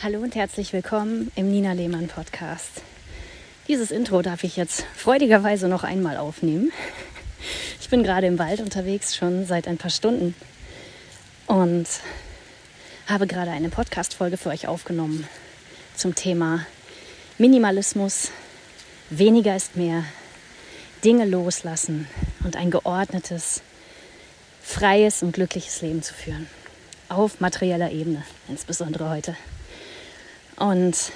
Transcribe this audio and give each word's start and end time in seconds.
Hallo 0.00 0.20
und 0.20 0.36
herzlich 0.36 0.72
willkommen 0.72 1.32
im 1.34 1.50
Nina 1.50 1.72
Lehmann 1.72 2.06
Podcast. 2.06 2.82
Dieses 3.66 3.90
Intro 3.90 4.22
darf 4.22 4.44
ich 4.44 4.56
jetzt 4.56 4.86
freudigerweise 4.94 5.66
noch 5.66 5.82
einmal 5.82 6.18
aufnehmen. 6.18 6.70
Ich 7.80 7.88
bin 7.88 8.04
gerade 8.04 8.28
im 8.28 8.38
Wald 8.38 8.60
unterwegs, 8.60 9.16
schon 9.16 9.44
seit 9.44 9.66
ein 9.66 9.76
paar 9.76 9.90
Stunden 9.90 10.36
und 11.48 11.88
habe 13.08 13.26
gerade 13.26 13.50
eine 13.50 13.70
Podcast-Folge 13.70 14.36
für 14.36 14.50
euch 14.50 14.68
aufgenommen 14.68 15.26
zum 15.96 16.14
Thema 16.14 16.64
Minimalismus, 17.38 18.30
weniger 19.10 19.56
ist 19.56 19.74
mehr, 19.74 20.04
Dinge 21.02 21.24
loslassen 21.24 22.06
und 22.44 22.54
ein 22.54 22.70
geordnetes, 22.70 23.62
freies 24.62 25.24
und 25.24 25.32
glückliches 25.32 25.82
Leben 25.82 26.04
zu 26.04 26.14
führen. 26.14 26.46
Auf 27.08 27.40
materieller 27.40 27.90
Ebene, 27.90 28.22
insbesondere 28.46 29.10
heute. 29.10 29.34
Und 30.58 31.12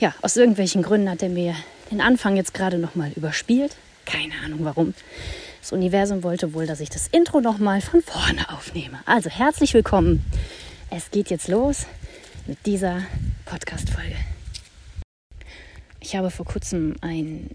ja, 0.00 0.14
aus 0.22 0.36
irgendwelchen 0.36 0.82
Gründen 0.82 1.10
hat 1.10 1.22
er 1.22 1.28
mir 1.28 1.54
den 1.90 2.00
Anfang 2.00 2.36
jetzt 2.36 2.54
gerade 2.54 2.78
nochmal 2.78 3.12
überspielt. 3.14 3.76
Keine 4.04 4.34
Ahnung 4.44 4.60
warum. 4.64 4.94
Das 5.60 5.72
Universum 5.72 6.22
wollte 6.22 6.54
wohl, 6.54 6.66
dass 6.66 6.80
ich 6.80 6.90
das 6.90 7.06
Intro 7.08 7.40
nochmal 7.40 7.80
von 7.80 8.02
vorne 8.02 8.48
aufnehme. 8.50 9.00
Also 9.06 9.30
herzlich 9.30 9.74
willkommen. 9.74 10.24
Es 10.90 11.10
geht 11.10 11.30
jetzt 11.30 11.48
los 11.48 11.86
mit 12.46 12.66
dieser 12.66 13.02
Podcast-Folge. 13.44 14.16
Ich 16.00 16.16
habe 16.16 16.30
vor 16.30 16.44
kurzem 16.44 16.96
ein 17.00 17.50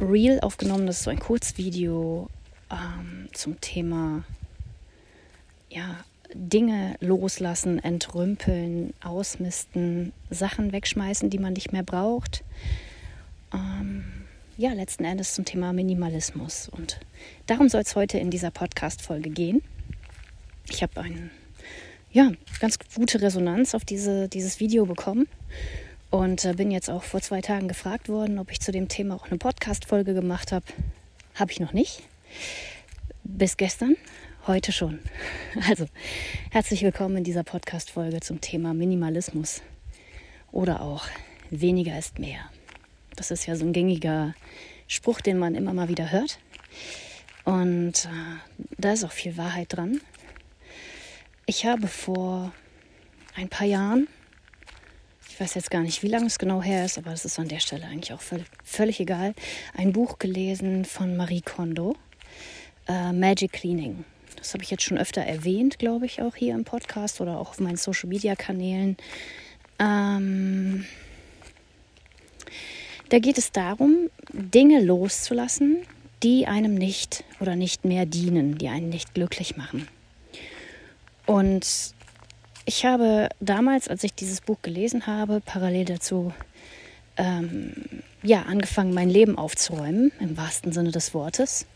Reel 0.00 0.38
aufgenommen, 0.40 0.86
das 0.86 0.98
ist 0.98 1.04
so 1.04 1.10
ein 1.10 1.18
Kurzvideo 1.18 2.30
ähm, 2.70 3.28
zum 3.32 3.60
Thema 3.60 4.22
ja, 5.68 5.96
Dinge 6.34 6.96
loslassen, 7.00 7.82
entrümpeln, 7.82 8.92
ausmisten, 9.02 10.12
Sachen 10.30 10.72
wegschmeißen, 10.72 11.30
die 11.30 11.38
man 11.38 11.54
nicht 11.54 11.72
mehr 11.72 11.82
braucht. 11.82 12.44
Ähm, 13.52 14.04
ja, 14.56 14.72
letzten 14.72 15.04
Endes 15.04 15.34
zum 15.34 15.44
Thema 15.44 15.72
Minimalismus. 15.72 16.68
Und 16.68 17.00
darum 17.46 17.68
soll 17.68 17.82
es 17.82 17.96
heute 17.96 18.18
in 18.18 18.30
dieser 18.30 18.50
Podcast-Folge 18.50 19.30
gehen. 19.30 19.62
Ich 20.68 20.82
habe 20.82 21.00
eine 21.00 21.30
ja, 22.10 22.32
ganz 22.60 22.78
gute 22.94 23.20
Resonanz 23.22 23.74
auf 23.74 23.84
diese, 23.84 24.28
dieses 24.28 24.60
Video 24.60 24.86
bekommen 24.86 25.28
und 26.10 26.44
äh, 26.44 26.54
bin 26.54 26.70
jetzt 26.70 26.90
auch 26.90 27.02
vor 27.02 27.20
zwei 27.20 27.40
Tagen 27.40 27.68
gefragt 27.68 28.08
worden, 28.08 28.38
ob 28.38 28.50
ich 28.50 28.60
zu 28.60 28.72
dem 28.72 28.88
Thema 28.88 29.14
auch 29.14 29.28
eine 29.28 29.38
Podcast-Folge 29.38 30.14
gemacht 30.14 30.52
habe. 30.52 30.64
Habe 31.34 31.52
ich 31.52 31.60
noch 31.60 31.72
nicht. 31.72 32.02
Bis 33.24 33.56
gestern 33.56 33.96
Heute 34.48 34.72
schon. 34.72 34.98
Also, 35.68 35.84
herzlich 36.50 36.82
willkommen 36.82 37.18
in 37.18 37.24
dieser 37.24 37.44
Podcast-Folge 37.44 38.20
zum 38.20 38.40
Thema 38.40 38.72
Minimalismus 38.72 39.60
oder 40.52 40.80
auch 40.80 41.04
weniger 41.50 41.98
ist 41.98 42.18
mehr. 42.18 42.50
Das 43.14 43.30
ist 43.30 43.44
ja 43.44 43.56
so 43.56 43.66
ein 43.66 43.74
gängiger 43.74 44.34
Spruch, 44.86 45.20
den 45.20 45.38
man 45.38 45.54
immer 45.54 45.74
mal 45.74 45.90
wieder 45.90 46.10
hört. 46.12 46.38
Und 47.44 48.06
äh, 48.06 48.64
da 48.78 48.94
ist 48.94 49.04
auch 49.04 49.12
viel 49.12 49.36
Wahrheit 49.36 49.76
dran. 49.76 50.00
Ich 51.44 51.66
habe 51.66 51.86
vor 51.86 52.54
ein 53.36 53.50
paar 53.50 53.66
Jahren, 53.66 54.08
ich 55.28 55.38
weiß 55.38 55.56
jetzt 55.56 55.70
gar 55.70 55.82
nicht, 55.82 56.02
wie 56.02 56.08
lange 56.08 56.24
es 56.24 56.38
genau 56.38 56.62
her 56.62 56.86
ist, 56.86 56.96
aber 56.96 57.10
das 57.10 57.26
ist 57.26 57.38
an 57.38 57.48
der 57.48 57.60
Stelle 57.60 57.84
eigentlich 57.84 58.14
auch 58.14 58.22
völlig, 58.22 58.46
völlig 58.64 58.98
egal, 58.98 59.34
ein 59.74 59.92
Buch 59.92 60.18
gelesen 60.18 60.86
von 60.86 61.18
Marie 61.18 61.42
Kondo, 61.42 61.96
äh, 62.88 63.12
Magic 63.12 63.52
Cleaning. 63.52 64.06
Das 64.38 64.54
habe 64.54 64.62
ich 64.62 64.70
jetzt 64.70 64.84
schon 64.84 64.98
öfter 64.98 65.22
erwähnt, 65.22 65.78
glaube 65.78 66.06
ich, 66.06 66.22
auch 66.22 66.36
hier 66.36 66.54
im 66.54 66.64
Podcast 66.64 67.20
oder 67.20 67.38
auch 67.38 67.50
auf 67.50 67.60
meinen 67.60 67.76
Social-Media-Kanälen. 67.76 68.96
Ähm, 69.78 70.86
da 73.08 73.18
geht 73.18 73.38
es 73.38 73.52
darum, 73.52 74.10
Dinge 74.32 74.80
loszulassen, 74.82 75.78
die 76.22 76.46
einem 76.46 76.74
nicht 76.74 77.24
oder 77.40 77.56
nicht 77.56 77.84
mehr 77.84 78.06
dienen, 78.06 78.58
die 78.58 78.68
einen 78.68 78.88
nicht 78.88 79.14
glücklich 79.14 79.56
machen. 79.56 79.88
Und 81.26 81.94
ich 82.64 82.84
habe 82.84 83.28
damals, 83.40 83.88
als 83.88 84.04
ich 84.04 84.14
dieses 84.14 84.40
Buch 84.40 84.58
gelesen 84.62 85.06
habe, 85.06 85.40
parallel 85.44 85.86
dazu 85.86 86.32
ähm, 87.16 87.72
ja, 88.22 88.42
angefangen, 88.42 88.94
mein 88.94 89.10
Leben 89.10 89.38
aufzuräumen, 89.38 90.12
im 90.20 90.36
wahrsten 90.36 90.72
Sinne 90.72 90.90
des 90.90 91.14
Wortes 91.14 91.66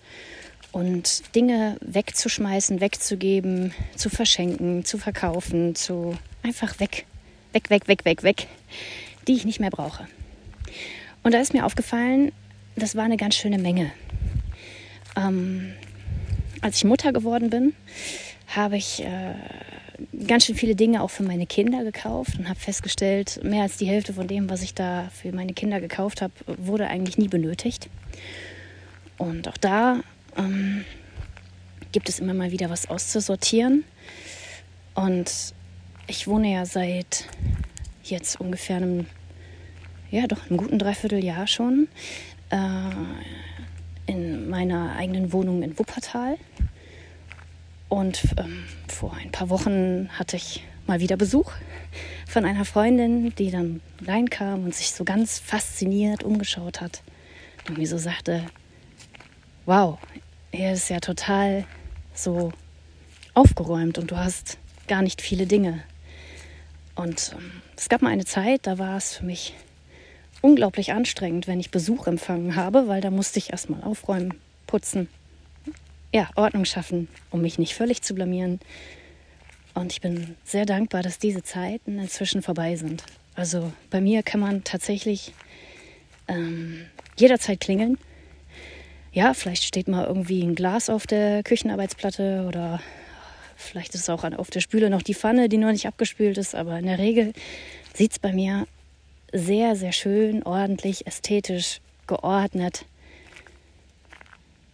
und 0.72 1.22
Dinge 1.34 1.76
wegzuschmeißen, 1.80 2.80
wegzugeben, 2.80 3.72
zu 3.94 4.10
verschenken, 4.10 4.84
zu 4.84 4.98
verkaufen, 4.98 5.74
zu 5.74 6.16
einfach 6.42 6.80
weg, 6.80 7.06
weg, 7.52 7.70
weg, 7.70 7.86
weg, 7.88 8.04
weg, 8.04 8.22
weg, 8.22 8.48
die 9.28 9.34
ich 9.34 9.44
nicht 9.44 9.60
mehr 9.60 9.70
brauche. 9.70 10.08
Und 11.22 11.32
da 11.34 11.40
ist 11.40 11.52
mir 11.52 11.64
aufgefallen, 11.64 12.32
das 12.74 12.96
war 12.96 13.04
eine 13.04 13.18
ganz 13.18 13.36
schöne 13.36 13.58
Menge. 13.58 13.92
Ähm, 15.16 15.74
als 16.62 16.76
ich 16.76 16.84
Mutter 16.84 17.12
geworden 17.12 17.50
bin, 17.50 17.74
habe 18.48 18.76
ich 18.76 19.04
äh, 19.04 19.34
ganz 20.26 20.46
schön 20.46 20.54
viele 20.54 20.74
Dinge 20.74 21.02
auch 21.02 21.10
für 21.10 21.22
meine 21.22 21.46
Kinder 21.46 21.84
gekauft 21.84 22.38
und 22.38 22.48
habe 22.48 22.58
festgestellt, 22.58 23.40
mehr 23.42 23.62
als 23.62 23.76
die 23.76 23.86
Hälfte 23.86 24.14
von 24.14 24.26
dem, 24.26 24.48
was 24.48 24.62
ich 24.62 24.74
da 24.74 25.10
für 25.12 25.32
meine 25.32 25.52
Kinder 25.52 25.80
gekauft 25.80 26.22
habe, 26.22 26.32
wurde 26.46 26.86
eigentlich 26.86 27.18
nie 27.18 27.28
benötigt. 27.28 27.88
Und 29.18 29.48
auch 29.48 29.56
da 29.56 30.00
ähm, 30.36 30.84
gibt 31.92 32.08
es 32.08 32.18
immer 32.18 32.34
mal 32.34 32.50
wieder 32.50 32.70
was 32.70 32.88
auszusortieren. 32.88 33.84
Und 34.94 35.54
ich 36.06 36.26
wohne 36.26 36.52
ja 36.52 36.66
seit 36.66 37.26
jetzt 38.02 38.40
ungefähr 38.40 38.76
einem, 38.76 39.06
ja 40.10 40.26
doch, 40.26 40.46
einem 40.48 40.56
guten 40.56 40.78
Dreivierteljahr 40.78 41.46
schon 41.46 41.88
äh, 42.50 42.56
in 44.06 44.48
meiner 44.48 44.96
eigenen 44.96 45.32
Wohnung 45.32 45.62
in 45.62 45.78
Wuppertal. 45.78 46.36
Und 47.88 48.22
ähm, 48.38 48.64
vor 48.88 49.14
ein 49.14 49.30
paar 49.30 49.50
Wochen 49.50 50.08
hatte 50.18 50.36
ich 50.36 50.64
mal 50.86 51.00
wieder 51.00 51.16
Besuch 51.16 51.52
von 52.26 52.44
einer 52.44 52.64
Freundin, 52.64 53.34
die 53.36 53.50
dann 53.50 53.80
reinkam 54.06 54.64
und 54.64 54.74
sich 54.74 54.92
so 54.92 55.04
ganz 55.04 55.38
fasziniert 55.38 56.22
umgeschaut 56.22 56.80
hat 56.80 57.02
und 57.68 57.78
mir 57.78 57.86
so 57.86 57.98
sagte, 57.98 58.46
wow, 59.66 59.98
hier 60.52 60.72
ist 60.72 60.90
ja 60.90 61.00
total 61.00 61.64
so 62.14 62.52
aufgeräumt 63.34 63.98
und 63.98 64.10
du 64.10 64.16
hast 64.16 64.58
gar 64.88 65.02
nicht 65.02 65.22
viele 65.22 65.46
Dinge. 65.46 65.82
Und 66.94 67.32
ähm, 67.34 67.62
es 67.76 67.88
gab 67.88 68.02
mal 68.02 68.10
eine 68.10 68.24
Zeit, 68.24 68.66
da 68.66 68.78
war 68.78 68.96
es 68.96 69.16
für 69.16 69.24
mich 69.24 69.54
unglaublich 70.40 70.92
anstrengend, 70.92 71.46
wenn 71.46 71.60
ich 71.60 71.70
Besuch 71.70 72.06
empfangen 72.06 72.56
habe, 72.56 72.88
weil 72.88 73.00
da 73.00 73.10
musste 73.10 73.38
ich 73.38 73.50
erstmal 73.50 73.82
aufräumen, 73.82 74.34
putzen, 74.66 75.08
ja, 76.12 76.28
Ordnung 76.34 76.64
schaffen, 76.64 77.08
um 77.30 77.40
mich 77.40 77.58
nicht 77.58 77.74
völlig 77.74 78.02
zu 78.02 78.14
blamieren. 78.14 78.60
Und 79.74 79.92
ich 79.92 80.02
bin 80.02 80.36
sehr 80.44 80.66
dankbar, 80.66 81.02
dass 81.02 81.18
diese 81.18 81.42
Zeiten 81.42 81.98
inzwischen 81.98 82.42
vorbei 82.42 82.76
sind. 82.76 83.04
Also 83.34 83.72
bei 83.88 84.02
mir 84.02 84.22
kann 84.22 84.40
man 84.40 84.64
tatsächlich 84.64 85.32
ähm, 86.28 86.84
jederzeit 87.16 87.60
klingeln 87.60 87.96
ja, 89.12 89.34
vielleicht 89.34 89.64
steht 89.64 89.88
mal 89.88 90.06
irgendwie 90.06 90.42
ein 90.42 90.54
Glas 90.54 90.88
auf 90.88 91.06
der 91.06 91.42
Küchenarbeitsplatte 91.42 92.46
oder 92.48 92.80
vielleicht 93.56 93.94
ist 93.94 94.02
es 94.02 94.10
auch 94.10 94.24
auf 94.24 94.50
der 94.50 94.60
Spüle 94.60 94.88
noch 94.88 95.02
die 95.02 95.14
Pfanne, 95.14 95.48
die 95.48 95.58
noch 95.58 95.70
nicht 95.70 95.86
abgespült 95.86 96.38
ist. 96.38 96.54
Aber 96.54 96.78
in 96.78 96.86
der 96.86 96.98
Regel 96.98 97.34
sieht 97.94 98.12
es 98.12 98.18
bei 98.18 98.32
mir 98.32 98.66
sehr, 99.32 99.76
sehr 99.76 99.92
schön, 99.92 100.42
ordentlich, 100.42 101.06
ästhetisch, 101.06 101.80
geordnet. 102.06 102.86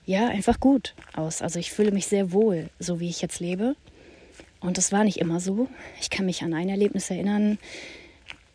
Ja, 0.06 0.28
einfach 0.28 0.60
gut 0.60 0.94
aus. 1.14 1.42
Also 1.42 1.58
ich 1.58 1.72
fühle 1.72 1.90
mich 1.90 2.06
sehr 2.06 2.32
wohl, 2.32 2.70
so 2.78 3.00
wie 3.00 3.10
ich 3.10 3.20
jetzt 3.20 3.40
lebe. 3.40 3.74
Und 4.60 4.78
das 4.78 4.92
war 4.92 5.04
nicht 5.04 5.18
immer 5.18 5.40
so. 5.40 5.68
Ich 6.00 6.10
kann 6.10 6.26
mich 6.26 6.42
an 6.42 6.54
ein 6.54 6.68
Erlebnis 6.68 7.10
erinnern, 7.10 7.58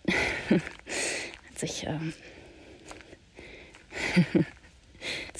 als 0.50 1.63
ich 1.63 1.86
ähm, 1.86 2.13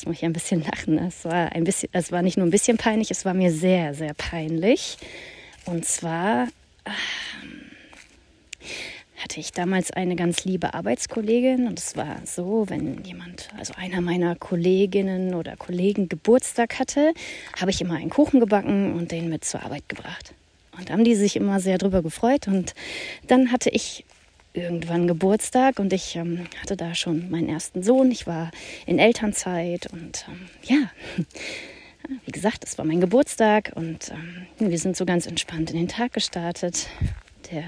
Jetzt 0.04 0.08
muss 0.10 0.18
ich 0.18 0.26
ein 0.26 0.34
bisschen 0.34 0.62
lachen. 0.62 0.98
Es 0.98 1.24
war, 1.24 1.54
ein 1.54 1.64
bisschen, 1.64 1.88
es 1.94 2.12
war 2.12 2.22
nicht 2.22 2.36
nur 2.36 2.46
ein 2.46 2.50
bisschen 2.50 2.76
peinlich, 2.76 3.10
es 3.10 3.24
war 3.24 3.34
mir 3.34 3.54
sehr, 3.54 3.94
sehr 3.94 4.14
peinlich. 4.14 4.98
Und 5.64 5.86
zwar 5.86 6.50
ähm, 6.86 7.72
hatte 9.16 9.40
ich 9.40 9.54
damals 9.54 9.92
eine 9.92 10.18
ganz 10.18 10.44
liebe 10.44 10.74
Arbeitskollegin 10.74 11.68
und 11.68 11.80
es 11.80 11.96
war 11.96 12.18
so, 12.26 12.66
wenn 12.68 13.02
jemand, 13.06 13.48
also 13.58 13.76
einer 13.78 14.02
meiner 14.02 14.36
Kolleginnen 14.36 15.36
oder 15.36 15.56
Kollegen 15.56 16.10
Geburtstag 16.10 16.80
hatte, 16.80 17.14
habe 17.58 17.72
ich 17.72 17.80
immer 17.80 17.96
einen 17.96 18.10
Kuchen 18.10 18.42
gebacken 18.42 18.96
und 18.96 19.14
den 19.14 19.30
mit 19.30 19.46
zur 19.46 19.64
Arbeit 19.64 19.88
gebracht. 19.88 20.34
Und 20.78 20.92
haben 20.92 21.06
die 21.06 21.16
sich 21.16 21.38
immer 21.38 21.62
sehr 21.62 21.78
drüber 21.78 22.02
gefreut. 22.02 22.50
Und 22.50 22.74
dann 23.28 23.54
hatte 23.54 23.70
ich 23.70 24.04
irgendwann 24.54 25.08
Geburtstag 25.08 25.80
und 25.80 25.92
ich 25.94 26.16
ähm, 26.16 26.46
hatte 26.62 26.78
da 26.78 26.96
schon 26.96 27.30
meinen 27.30 27.50
ersten 27.50 27.84
Sohn. 27.84 28.12
Ich 28.12 28.28
war 28.28 28.52
in 28.86 29.00
Elternzeit 29.00 29.92
und 29.92 30.26
ähm, 30.30 30.50
ja, 30.64 30.90
wie 32.26 32.32
gesagt, 32.32 32.64
es 32.64 32.78
war 32.78 32.86
mein 32.86 33.02
Geburtstag 33.02 33.72
und 33.76 34.12
ähm, 34.12 34.70
wir 34.70 34.78
sind 34.78 34.96
so 34.96 35.06
ganz 35.06 35.26
entspannt 35.26 35.72
in 35.72 35.78
den 35.78 35.88
Tag 35.88 36.14
gestartet. 36.14 36.88
der, 37.52 37.64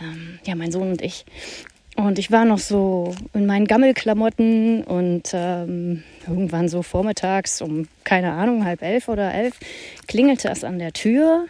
ähm, 0.00 0.38
ja, 0.44 0.54
mein 0.54 0.72
Sohn 0.72 0.90
und 0.90 1.02
ich. 1.02 1.24
Und 1.94 2.18
ich 2.18 2.30
war 2.30 2.46
noch 2.46 2.58
so 2.58 3.14
in 3.34 3.44
meinen 3.44 3.66
Gammelklamotten 3.66 4.82
und 4.84 5.30
ähm, 5.34 6.02
irgendwann 6.26 6.68
so 6.68 6.82
vormittags 6.82 7.60
um, 7.60 7.86
keine 8.02 8.32
Ahnung, 8.32 8.64
halb 8.64 8.80
elf 8.80 9.08
oder 9.08 9.34
elf, 9.34 9.58
klingelte 10.06 10.48
es 10.48 10.64
an 10.64 10.78
der 10.78 10.94
Tür. 10.94 11.46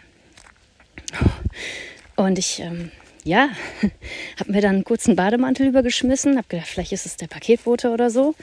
Und 2.16 2.38
ich, 2.38 2.58
ähm, 2.60 2.90
ja, 3.24 3.50
habe 4.38 4.52
mir 4.52 4.60
dann 4.60 4.76
einen 4.76 4.84
kurzen 4.84 5.16
Bademantel 5.16 5.68
übergeschmissen, 5.68 6.36
habe 6.36 6.48
gedacht, 6.48 6.68
vielleicht 6.68 6.92
ist 6.92 7.06
es 7.06 7.16
der 7.16 7.28
Paketbote 7.28 7.90
oder 7.90 8.10
so. 8.10 8.34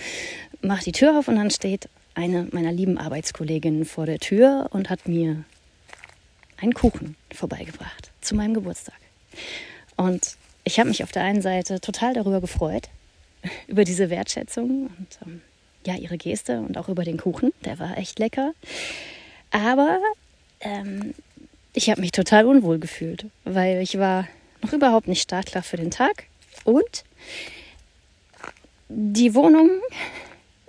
Mach 0.61 0.83
die 0.83 0.91
Tür 0.91 1.17
auf 1.17 1.27
und 1.27 1.35
dann 1.35 1.51
steht 1.51 1.89
eine 2.15 2.47
meiner 2.51 2.71
lieben 2.71 2.97
Arbeitskolleginnen 2.97 3.85
vor 3.85 4.05
der 4.05 4.19
Tür 4.19 4.69
und 4.71 4.89
hat 4.89 5.07
mir 5.07 5.43
einen 6.57 6.73
Kuchen 6.73 7.15
vorbeigebracht 7.33 8.11
zu 8.21 8.35
meinem 8.35 8.53
Geburtstag. 8.53 8.97
Und 9.95 10.35
ich 10.63 10.79
habe 10.79 10.89
mich 10.89 11.03
auf 11.03 11.11
der 11.11 11.23
einen 11.23 11.41
Seite 11.41 11.79
total 11.79 12.13
darüber 12.13 12.41
gefreut, 12.41 12.89
über 13.67 13.83
diese 13.83 14.09
Wertschätzung 14.09 14.87
und 14.97 15.19
ähm, 15.25 15.41
ja, 15.85 15.95
ihre 15.95 16.17
Geste 16.17 16.59
und 16.59 16.77
auch 16.77 16.89
über 16.89 17.03
den 17.03 17.17
Kuchen. 17.17 17.53
Der 17.63 17.79
war 17.79 17.97
echt 17.97 18.19
lecker. 18.19 18.53
Aber 19.51 19.99
ähm, 20.59 21.13
ich 21.73 21.89
habe 21.89 22.01
mich 22.01 22.11
total 22.11 22.45
unwohl 22.45 22.79
gefühlt, 22.79 23.25
weil 23.45 23.81
ich 23.81 23.97
war 23.97 24.27
noch 24.61 24.73
überhaupt 24.73 25.07
nicht 25.07 25.21
startklar 25.21 25.63
für 25.63 25.77
den 25.77 25.91
Tag 25.91 26.25
und 26.63 27.03
die 28.89 29.35
Wohnung, 29.35 29.69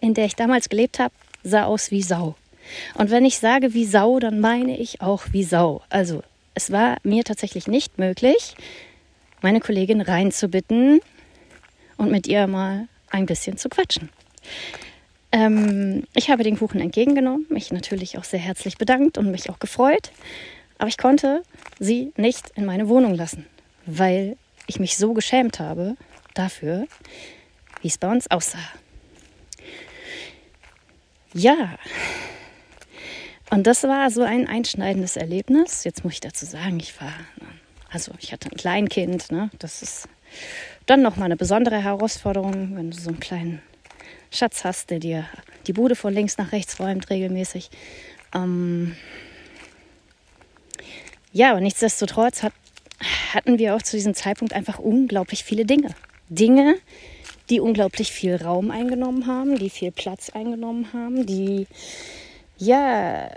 in 0.00 0.14
der 0.14 0.26
ich 0.26 0.37
damals 0.37 0.69
gelebt 0.69 0.98
habe, 0.98 1.14
sah 1.42 1.64
aus 1.64 1.90
wie 1.90 2.02
Sau. 2.02 2.37
Und 2.94 3.10
wenn 3.10 3.25
ich 3.25 3.38
sage 3.38 3.75
wie 3.75 3.87
Sau, 3.87 4.20
dann 4.20 4.40
meine 4.40 4.76
ich 4.78 5.00
auch 5.00 5.25
wie 5.32 5.44
Sau. 5.44 5.82
Also 5.88 6.22
es 6.54 6.70
war 6.70 6.98
mir 7.02 7.25
tatsächlich 7.25 7.66
nicht 7.66 7.98
möglich, 7.98 8.54
meine 9.40 9.60
Kollegin 9.60 10.00
reinzubitten 10.00 11.00
und 11.96 12.10
mit 12.10 12.26
ihr 12.26 12.46
mal 12.46 12.88
ein 13.10 13.26
bisschen 13.26 13.56
zu 13.56 13.69
quatschen. 13.69 14.10
Ähm, 15.32 16.04
ich 16.14 16.31
habe 16.31 16.42
den 16.42 16.58
Kuchen 16.58 16.81
entgegengenommen, 16.81 17.46
mich 17.48 17.72
natürlich 17.72 18.19
auch 18.19 18.25
sehr 18.25 18.40
herzlich 18.40 18.78
bedankt 18.78 19.16
und 19.16 19.31
mich 19.31 19.48
auch 19.48 19.58
gefreut. 19.58 20.10
Aber 20.78 20.88
ich 20.88 20.98
konnte 20.98 21.42
sie 21.78 22.12
nicht 22.16 22.50
in 22.56 22.64
meine 22.64 22.88
Wohnung 22.88 23.14
lassen, 23.14 23.46
weil 23.87 24.37
ich 24.67 24.79
mich 24.79 24.97
so 24.97 25.12
geschämt 25.12 25.59
habe 25.59 25.97
dafür, 26.35 26.87
wie 27.82 27.88
es 27.88 27.99
bei 27.99 28.11
uns 28.11 28.31
aussah. 28.31 28.59
Ja, 31.32 31.79
und 33.50 33.67
das 33.67 33.82
war 33.85 34.11
so 34.11 34.23
ein 34.23 34.47
einschneidendes 34.47 35.17
Erlebnis. 35.17 35.85
Jetzt 35.85 36.05
muss 36.05 36.15
ich 36.15 36.21
dazu 36.21 36.47
sagen, 36.47 36.79
ich 36.79 37.00
war 37.00 37.12
also 37.91 38.12
ich 38.21 38.32
hatte 38.32 38.49
ein 38.50 38.56
Kleinkind, 38.56 39.32
ne? 39.32 39.50
das 39.59 39.83
ist 39.83 40.09
dann 40.87 41.03
nochmal 41.03 41.26
eine 41.26 41.37
besondere 41.37 41.83
Herausforderung, 41.83 42.76
wenn 42.76 42.91
du 42.91 42.97
so 42.97 43.11
einen 43.11 43.21
kleinen 43.21 43.61
Schatz 44.31 44.65
hast, 44.65 44.91
der 44.91 45.00
dir 45.00 45.25
die 45.67 45.73
Bude 45.73 45.97
von 45.97 46.15
links 46.15 46.38
nach 46.38 46.53
rechts 46.53 46.79
räumt 46.79 47.11
regelmäßig. 47.11 47.71
Ähm 48.33 48.94
ja, 51.33 51.50
aber 51.50 51.61
nichtsdestotrotz 51.61 52.44
hat, 52.44 52.53
hatten 53.32 53.58
wir 53.58 53.75
auch 53.75 53.82
zu 53.82 53.97
diesem 53.97 54.14
Zeitpunkt 54.14 54.52
einfach 54.52 54.79
unglaublich 54.79 55.44
viele 55.44 55.64
Dinge. 55.64 55.94
Dinge, 56.29 56.76
die 57.49 57.61
unglaublich 57.61 58.12
viel 58.12 58.37
Raum 58.37 58.70
eingenommen 58.70 59.26
haben, 59.26 59.58
die 59.58 59.70
viel 59.70 59.91
Platz 59.91 60.31
eingenommen 60.31 60.93
haben, 60.93 61.26
die 61.26 61.67
ja, 62.56 63.31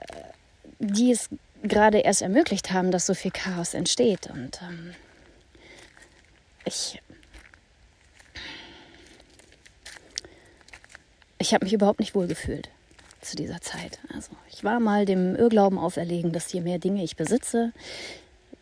die 0.79 1.11
es 1.11 1.29
gerade 1.63 1.99
erst 1.99 2.21
ermöglicht 2.21 2.71
haben, 2.71 2.91
dass 2.91 3.05
so 3.05 3.13
viel 3.13 3.31
Chaos 3.31 3.73
entsteht. 3.73 4.27
Und 4.27 4.61
ähm, 4.61 4.93
ich, 6.65 7.01
ich 11.37 11.53
habe 11.53 11.65
mich 11.65 11.73
überhaupt 11.73 11.99
nicht 11.99 12.15
wohl 12.15 12.27
gefühlt 12.27 12.69
zu 13.21 13.37
dieser 13.37 13.61
Zeit. 13.61 13.99
Also 14.13 14.31
ich 14.51 14.63
war 14.65 14.81
mal 14.81 15.05
dem 15.05 15.35
Irrglauben 15.35 15.79
auferlegen, 15.79 16.33
dass 16.33 16.51
je 16.51 16.59
mehr 16.59 16.79
Dinge 16.79 17.03
ich 17.03 17.15
besitze, 17.15 17.71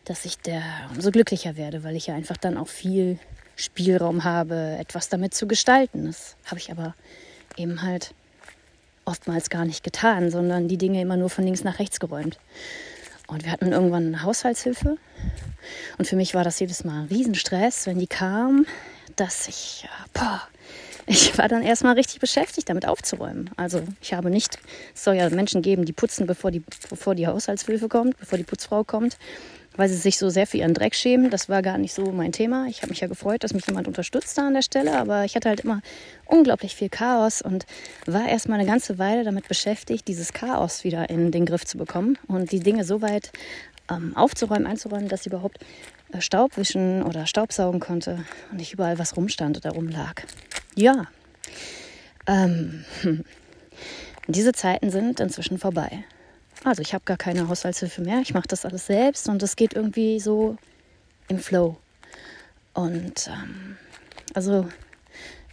dass 0.04 0.24
ich 0.24 0.38
der 0.38 0.62
umso 0.94 1.10
glücklicher 1.10 1.56
werde, 1.56 1.84
weil 1.84 1.96
ich 1.96 2.08
ja 2.08 2.14
einfach 2.14 2.36
dann 2.36 2.56
auch 2.56 2.68
viel 2.68 3.18
Spielraum 3.56 4.24
habe, 4.24 4.76
etwas 4.78 5.08
damit 5.08 5.34
zu 5.34 5.46
gestalten. 5.46 6.06
Das 6.06 6.36
habe 6.46 6.58
ich 6.58 6.70
aber 6.70 6.94
eben 7.56 7.82
halt 7.82 8.14
oftmals 9.04 9.50
gar 9.50 9.64
nicht 9.64 9.84
getan, 9.84 10.30
sondern 10.30 10.68
die 10.68 10.78
Dinge 10.78 11.00
immer 11.00 11.16
nur 11.16 11.30
von 11.30 11.44
links 11.44 11.64
nach 11.64 11.78
rechts 11.78 12.00
geräumt. 12.00 12.38
Und 13.26 13.44
wir 13.44 13.52
hatten 13.52 13.72
irgendwann 13.72 14.08
eine 14.08 14.22
Haushaltshilfe. 14.22 14.96
Und 15.98 16.06
für 16.06 16.16
mich 16.16 16.34
war 16.34 16.44
das 16.44 16.58
jedes 16.60 16.84
Mal 16.84 17.02
ein 17.02 17.08
Riesenstress, 17.08 17.86
wenn 17.86 17.98
die 17.98 18.06
kam, 18.06 18.66
dass 19.16 19.48
ich, 19.48 19.88
boah, 20.12 20.42
ich 21.06 21.36
war 21.38 21.48
dann 21.48 21.62
erstmal 21.62 21.94
richtig 21.94 22.20
beschäftigt, 22.20 22.68
damit 22.68 22.86
aufzuräumen. 22.86 23.50
Also 23.56 23.82
ich 24.00 24.14
habe 24.14 24.30
nicht, 24.30 24.58
es 24.94 25.04
soll 25.04 25.14
ja 25.14 25.28
Menschen 25.30 25.62
geben, 25.62 25.84
die 25.84 25.92
putzen, 25.92 26.26
bevor 26.26 26.50
die, 26.50 26.62
bevor 26.88 27.14
die 27.14 27.26
Haushaltshilfe 27.26 27.88
kommt, 27.88 28.18
bevor 28.18 28.38
die 28.38 28.44
Putzfrau 28.44 28.84
kommt 28.84 29.16
weil 29.76 29.88
sie 29.88 29.96
sich 29.96 30.18
so 30.18 30.28
sehr 30.28 30.46
für 30.46 30.58
ihren 30.58 30.74
Dreck 30.74 30.94
schämen. 30.94 31.30
Das 31.30 31.48
war 31.48 31.62
gar 31.62 31.78
nicht 31.78 31.94
so 31.94 32.12
mein 32.12 32.32
Thema. 32.32 32.66
Ich 32.68 32.82
habe 32.82 32.90
mich 32.90 33.00
ja 33.00 33.06
gefreut, 33.06 33.42
dass 33.44 33.54
mich 33.54 33.66
jemand 33.66 33.88
unterstützt 33.88 34.36
da 34.36 34.46
an 34.46 34.54
der 34.54 34.62
Stelle, 34.62 34.98
aber 34.98 35.24
ich 35.24 35.34
hatte 35.36 35.48
halt 35.48 35.60
immer 35.60 35.80
unglaublich 36.26 36.74
viel 36.74 36.88
Chaos 36.88 37.42
und 37.42 37.66
war 38.06 38.28
erst 38.28 38.48
mal 38.48 38.56
eine 38.56 38.66
ganze 38.66 38.98
Weile 38.98 39.24
damit 39.24 39.48
beschäftigt, 39.48 40.08
dieses 40.08 40.32
Chaos 40.32 40.84
wieder 40.84 41.10
in 41.10 41.30
den 41.30 41.46
Griff 41.46 41.64
zu 41.64 41.78
bekommen 41.78 42.18
und 42.28 42.52
die 42.52 42.60
Dinge 42.60 42.84
so 42.84 43.02
weit 43.02 43.32
ähm, 43.90 44.16
aufzuräumen, 44.16 44.66
einzuräumen, 44.66 45.08
dass 45.08 45.24
sie 45.24 45.30
überhaupt 45.30 45.58
äh, 46.12 46.20
Staub 46.20 46.56
wischen 46.56 47.02
oder 47.02 47.26
Staubsaugen 47.26 47.80
konnte 47.80 48.24
und 48.50 48.58
nicht 48.58 48.72
überall 48.72 48.98
was 48.98 49.16
rumstand 49.16 49.56
oder 49.56 49.70
rumlag. 49.70 50.22
Ja. 50.74 51.06
Ähm, 52.26 52.84
diese 54.26 54.52
Zeiten 54.52 54.90
sind 54.90 55.20
inzwischen 55.20 55.58
vorbei. 55.58 56.04
Also 56.64 56.82
ich 56.82 56.94
habe 56.94 57.04
gar 57.04 57.16
keine 57.16 57.48
Haushaltshilfe 57.48 58.02
mehr. 58.02 58.20
Ich 58.20 58.34
mache 58.34 58.48
das 58.48 58.64
alles 58.64 58.86
selbst 58.86 59.28
und 59.28 59.42
es 59.42 59.56
geht 59.56 59.74
irgendwie 59.74 60.20
so 60.20 60.56
im 61.28 61.38
Flow. 61.38 61.76
Und 62.74 63.28
ähm, 63.28 63.76
also 64.34 64.66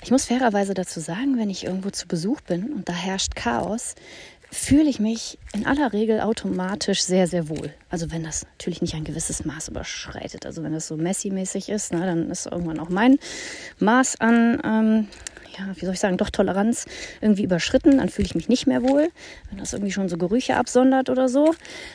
ich 0.01 0.11
muss 0.11 0.25
fairerweise 0.25 0.73
dazu 0.73 0.99
sagen, 0.99 1.37
wenn 1.37 1.49
ich 1.49 1.65
irgendwo 1.65 1.89
zu 1.89 2.07
Besuch 2.07 2.41
bin 2.41 2.71
und 2.71 2.87
da 2.87 2.93
herrscht 2.93 3.35
Chaos, 3.35 3.95
fühle 4.51 4.89
ich 4.89 4.99
mich 4.99 5.37
in 5.53 5.65
aller 5.65 5.93
Regel 5.93 6.21
automatisch 6.21 7.03
sehr, 7.03 7.27
sehr 7.27 7.49
wohl. 7.49 7.73
Also 7.89 8.11
wenn 8.11 8.23
das 8.23 8.45
natürlich 8.45 8.81
nicht 8.81 8.95
ein 8.95 9.03
gewisses 9.03 9.45
Maß 9.45 9.69
überschreitet. 9.69 10.45
Also 10.45 10.63
wenn 10.63 10.73
das 10.73 10.87
so 10.87 10.95
Messi-mäßig 10.95 11.69
ist, 11.69 11.91
ne, 11.91 11.99
dann 11.99 12.31
ist 12.31 12.47
irgendwann 12.47 12.79
auch 12.79 12.89
mein 12.89 13.19
Maß 13.79 14.19
an 14.21 14.59
ähm, 14.63 15.07
ja, 15.59 15.75
wie 15.75 15.85
soll 15.85 15.93
ich 15.93 15.99
sagen, 15.99 16.17
doch 16.17 16.29
Toleranz 16.29 16.85
irgendwie 17.21 17.43
überschritten. 17.43 17.97
Dann 17.97 18.09
fühle 18.09 18.25
ich 18.25 18.35
mich 18.35 18.49
nicht 18.49 18.67
mehr 18.67 18.81
wohl, 18.83 19.09
wenn 19.49 19.59
das 19.59 19.73
irgendwie 19.73 19.91
schon 19.91 20.09
so 20.09 20.17
Gerüche 20.17 20.55
absondert 20.55 21.09
oder 21.09 21.29
so. 21.29 21.53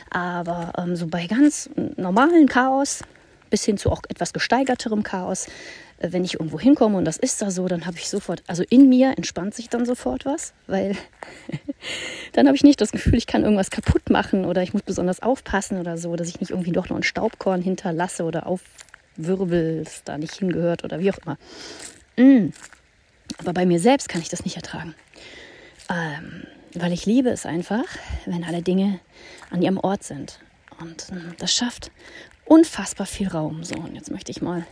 Aber 0.09 0.73
ähm, 0.77 0.95
so 0.95 1.07
bei 1.07 1.27
ganz 1.27 1.69
normalen 1.97 2.47
Chaos, 2.47 3.01
bis 3.49 3.65
hin 3.65 3.77
zu 3.77 3.91
auch 3.91 4.01
etwas 4.09 4.33
gesteigerterem 4.33 5.03
Chaos, 5.03 5.47
äh, 5.97 6.11
wenn 6.11 6.23
ich 6.23 6.35
irgendwo 6.35 6.59
hinkomme 6.59 6.97
und 6.97 7.05
das 7.05 7.17
ist 7.17 7.41
da 7.41 7.51
so, 7.51 7.67
dann 7.67 7.85
habe 7.85 7.97
ich 7.97 8.09
sofort, 8.09 8.43
also 8.47 8.63
in 8.69 8.89
mir 8.89 9.13
entspannt 9.17 9.55
sich 9.55 9.69
dann 9.69 9.85
sofort 9.85 10.25
was, 10.25 10.53
weil 10.67 10.95
dann 12.33 12.47
habe 12.47 12.55
ich 12.55 12.63
nicht 12.63 12.81
das 12.81 12.91
Gefühl, 12.91 13.15
ich 13.15 13.27
kann 13.27 13.43
irgendwas 13.43 13.69
kaputt 13.71 14.09
machen 14.09 14.45
oder 14.45 14.61
ich 14.61 14.73
muss 14.73 14.83
besonders 14.83 15.21
aufpassen 15.21 15.79
oder 15.79 15.97
so, 15.97 16.15
dass 16.15 16.27
ich 16.27 16.39
nicht 16.39 16.51
irgendwie 16.51 16.71
doch 16.71 16.89
noch 16.89 16.97
ein 16.97 17.03
Staubkorn 17.03 17.61
hinterlasse 17.61 18.23
oder 18.23 18.45
aufwirbel, 18.47 19.83
das 19.83 20.03
da 20.03 20.17
nicht 20.17 20.35
hingehört 20.35 20.83
oder 20.83 20.99
wie 20.99 21.11
auch 21.11 21.19
immer. 21.19 21.37
Mm. 22.17 22.49
Aber 23.37 23.53
bei 23.53 23.65
mir 23.65 23.79
selbst 23.79 24.09
kann 24.09 24.21
ich 24.21 24.29
das 24.29 24.45
nicht 24.45 24.55
ertragen. 24.55 24.95
Ähm, 25.89 26.45
weil 26.73 26.91
ich 26.91 27.05
liebe 27.05 27.29
es 27.29 27.45
einfach, 27.45 27.85
wenn 28.25 28.43
alle 28.43 28.61
Dinge 28.61 28.99
an 29.49 29.61
ihrem 29.61 29.77
Ort 29.77 30.03
sind. 30.03 30.39
Und 30.79 31.07
ähm, 31.11 31.33
das 31.37 31.53
schafft 31.53 31.91
unfassbar 32.45 33.07
viel 33.07 33.27
Raum. 33.27 33.63
So, 33.63 33.75
und 33.75 33.95
jetzt 33.95 34.11
möchte 34.11 34.31
ich 34.31 34.41
mal 34.41 34.65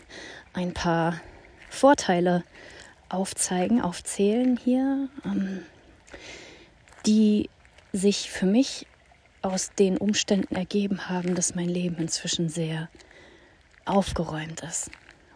ein 0.54 0.74
paar 0.74 1.22
Vorteile 1.70 2.44
aufzeigen, 3.10 3.82
aufzählen 3.82 4.58
hier, 4.58 5.10
ähm, 5.26 5.64
die 7.06 7.50
sich 7.92 8.30
für 8.30 8.46
mich 8.46 8.88
aus 9.42 9.72
den 9.78 9.98
Umständen 9.98 10.56
ergeben 10.56 11.10
haben, 11.10 11.36
dass 11.36 11.56
mein 11.56 11.70
Leben 11.70 11.98
inzwischen 11.98 12.50
sehr 12.50 12.90
aufgeräumt 13.86 14.62
ist 14.62 14.90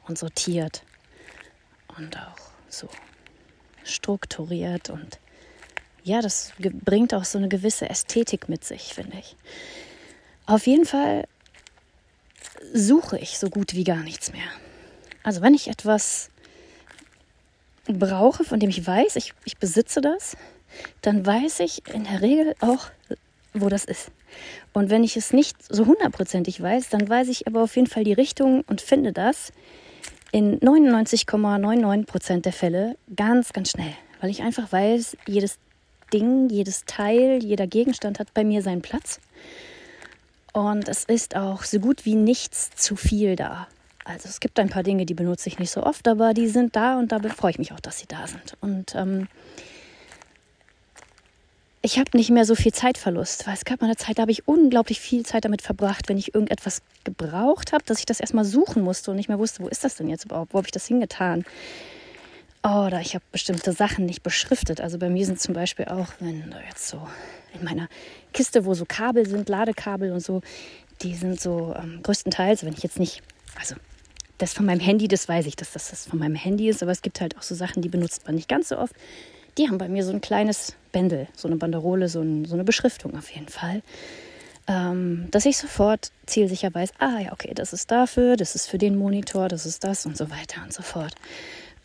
und 0.08 0.18
sortiert 0.18 0.84
und 1.98 2.18
auch 2.18 2.57
so 2.70 2.90
strukturiert 3.84 4.90
und 4.90 5.20
ja, 6.04 6.22
das 6.22 6.54
bringt 6.58 7.14
auch 7.14 7.26
so 7.26 7.38
eine 7.38 7.50
gewisse 7.50 7.90
Ästhetik 7.90 8.48
mit 8.48 8.64
sich, 8.64 8.94
finde 8.94 9.18
ich. 9.20 9.36
Auf 10.46 10.66
jeden 10.66 10.86
Fall 10.86 11.28
suche 12.74 13.20
ich 13.20 13.38
so 13.38 13.50
gut 13.50 13.74
wie 13.74 13.84
gar 13.84 14.04
nichts 14.04 14.32
mehr. 14.32 14.48
Also 15.24 15.42
wenn 15.42 15.54
ich 15.54 15.68
etwas 15.68 16.30
brauche, 17.86 18.44
von 18.46 18.60
dem 18.60 18.70
ich 18.70 18.86
weiß, 18.86 19.18
ich, 19.18 19.34
ich 19.44 19.58
besitze 19.58 20.00
das, 20.00 20.38
dann 21.02 21.26
weiß 21.26 21.60
ich 21.60 21.86
in 21.94 22.06
der 22.06 22.22
Regel 22.22 22.56
auch, 22.62 22.88
wo 23.54 23.70
das 23.70 23.86
ist. 23.86 24.12
Und 24.74 24.90
wenn 24.90 25.04
ich 25.04 25.18
es 25.18 25.34
nicht 25.34 25.58
so 25.68 25.86
hundertprozentig 25.86 26.62
weiß, 26.62 26.90
dann 26.90 27.08
weiß 27.08 27.28
ich 27.30 27.48
aber 27.48 27.64
auf 27.64 27.76
jeden 27.76 27.88
Fall 27.88 28.04
die 28.04 28.14
Richtung 28.14 28.64
und 28.68 28.82
finde 28.82 29.12
das 29.12 29.52
in 30.32 30.60
99,99 30.60 32.06
Prozent 32.06 32.46
der 32.46 32.54
Fälle 32.54 32.98
ganz, 33.16 33.54
ganz 33.54 33.72
schnell. 33.72 33.94
Weil 34.20 34.30
ich 34.30 34.42
einfach 34.42 34.72
weiß, 34.72 35.18
jedes 35.28 35.60
Ding, 36.14 36.50
jedes 36.50 36.86
Teil, 36.86 37.44
jeder 37.44 37.68
Gegenstand 37.68 38.20
hat 38.20 38.34
bei 38.34 38.44
mir 38.44 38.62
seinen 38.62 38.82
Platz. 38.82 39.20
Und 40.54 40.88
es 40.88 41.04
ist 41.04 41.36
auch 41.36 41.64
so 41.64 41.80
gut 41.80 42.06
wie 42.06 42.16
nichts 42.16 42.72
zu 42.72 42.96
viel 42.96 43.36
da. 43.36 43.68
Also 44.06 44.30
es 44.30 44.40
gibt 44.40 44.60
ein 44.60 44.70
paar 44.70 44.84
Dinge, 44.84 45.06
die 45.06 45.14
benutze 45.14 45.50
ich 45.50 45.60
nicht 45.60 45.70
so 45.70 45.84
oft, 45.84 46.08
aber 46.08 46.34
die 46.34 46.48
sind 46.48 46.76
da 46.76 46.98
und 46.98 47.12
da 47.12 47.20
freue 47.30 47.52
ich 47.52 47.60
mich 47.60 47.74
auch, 47.74 47.80
dass 47.80 48.00
sie 48.00 48.08
da 48.08 48.26
sind. 48.26 48.56
Und 48.62 48.96
ähm, 48.96 49.28
ich 51.88 51.98
habe 51.98 52.18
nicht 52.18 52.30
mehr 52.32 52.44
so 52.44 52.54
viel 52.54 52.74
Zeitverlust, 52.74 53.48
weil 53.48 53.54
es 53.54 53.64
gab 53.64 53.80
mal 53.80 53.88
eine 53.88 53.96
Zeit, 53.96 54.18
da 54.18 54.24
habe 54.24 54.32
ich 54.32 54.46
unglaublich 54.46 55.00
viel 55.00 55.26
Zeit 55.26 55.46
damit 55.46 55.62
verbracht, 55.62 56.10
wenn 56.10 56.18
ich 56.18 56.36
irgendetwas 56.36 56.82
gebraucht 57.06 57.72
habe, 57.72 57.86
dass 57.86 58.00
ich 58.00 58.06
das 58.06 58.20
erstmal 58.20 58.44
suchen 58.44 58.84
musste 58.84 59.10
und 59.10 59.16
nicht 59.16 59.30
mehr 59.30 59.40
wusste, 59.40 59.64
wo 59.64 59.70
ist 59.70 59.86
das 59.86 59.96
denn 59.96 60.10
jetzt 60.10 60.26
überhaupt, 60.26 60.54
wo 60.54 60.58
habe 60.58 60.68
ich 60.68 60.74
das 60.74 60.86
hingetan. 60.86 61.46
Oder 62.62 63.00
ich 63.00 63.16
habe 63.16 63.24
bestimmte 63.32 63.72
Sachen 63.72 64.06
nicht 64.06 64.22
beschriftet. 64.22 64.82
Also 64.82 64.98
bei 64.98 65.08
mir 65.08 65.26
sind 65.26 65.40
zum 65.40 65.54
Beispiel 65.54 65.86
auch, 65.86 66.10
wenn 66.20 66.52
du 66.52 66.58
jetzt 66.68 66.90
so 66.90 67.08
in 67.54 67.64
meiner 67.64 67.88
Kiste, 68.34 68.66
wo 68.66 68.74
so 68.74 68.84
Kabel 68.86 69.26
sind, 69.26 69.48
Ladekabel 69.48 70.12
und 70.12 70.20
so, 70.20 70.42
die 71.04 71.16
sind 71.16 71.40
so 71.40 71.74
ähm, 71.74 72.02
größtenteils, 72.04 72.66
wenn 72.66 72.74
ich 72.74 72.84
jetzt 72.84 73.00
nicht, 73.00 73.24
also 73.58 73.76
das 74.40 74.52
von 74.52 74.66
meinem 74.66 74.82
Handy, 74.82 75.08
das 75.08 75.30
weiß 75.30 75.46
ich, 75.46 75.56
dass 75.56 75.72
das, 75.72 75.90
das 75.90 76.06
von 76.06 76.20
meinem 76.20 76.36
Handy 76.36 76.68
ist, 76.68 76.84
aber 76.84 76.92
es 76.92 77.02
gibt 77.02 77.22
halt 77.22 77.38
auch 77.38 77.44
so 77.44 77.56
Sachen, 77.56 77.82
die 77.82 77.88
benutzt 77.88 78.26
man 78.26 78.36
nicht 78.36 78.50
ganz 78.50 78.68
so 78.68 78.78
oft. 78.78 78.94
Die 79.58 79.68
haben 79.68 79.78
bei 79.78 79.90
mir 79.90 80.04
so 80.04 80.12
ein 80.12 80.22
kleines 80.22 80.76
Bändel, 80.92 81.28
so 81.36 81.48
eine 81.48 81.58
Banderole, 81.58 82.10
so, 82.10 82.22
ein, 82.22 82.46
so 82.46 82.54
eine 82.54 82.64
Beschriftung 82.64 83.18
auf 83.18 83.30
jeden 83.30 83.50
Fall. 83.50 83.82
Ähm, 84.68 85.28
dass 85.32 85.46
ich 85.46 85.58
sofort 85.58 86.12
zielsicher 86.26 86.74
weiß, 86.74 86.92
ah 87.00 87.20
ja, 87.20 87.32
okay, 87.32 87.54
das 87.56 87.72
ist 87.72 87.90
dafür, 87.90 88.36
das 88.36 88.54
ist 88.54 88.68
für 88.68 88.78
den 88.78 88.98
Monitor, 88.98 89.48
das 89.48 89.66
ist 89.66 89.84
das 89.84 90.06
und 90.06 90.18
so 90.18 90.30
weiter 90.30 90.62
und 90.64 90.74
so 90.74 90.84
fort. 90.84 91.16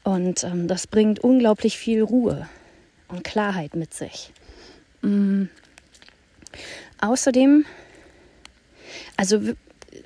Und 0.03 0.43
ähm, 0.43 0.67
das 0.67 0.87
bringt 0.87 1.21
unglaublich 1.21 1.79
viel 1.79 2.03
Ruhe 2.03 2.49
und 3.09 3.23
Klarheit 3.23 3.77
mit 3.77 3.95
sich. 3.95 4.33
Mhm. 5.03 5.49
Außerdem, 7.01 7.65
also 9.17 9.41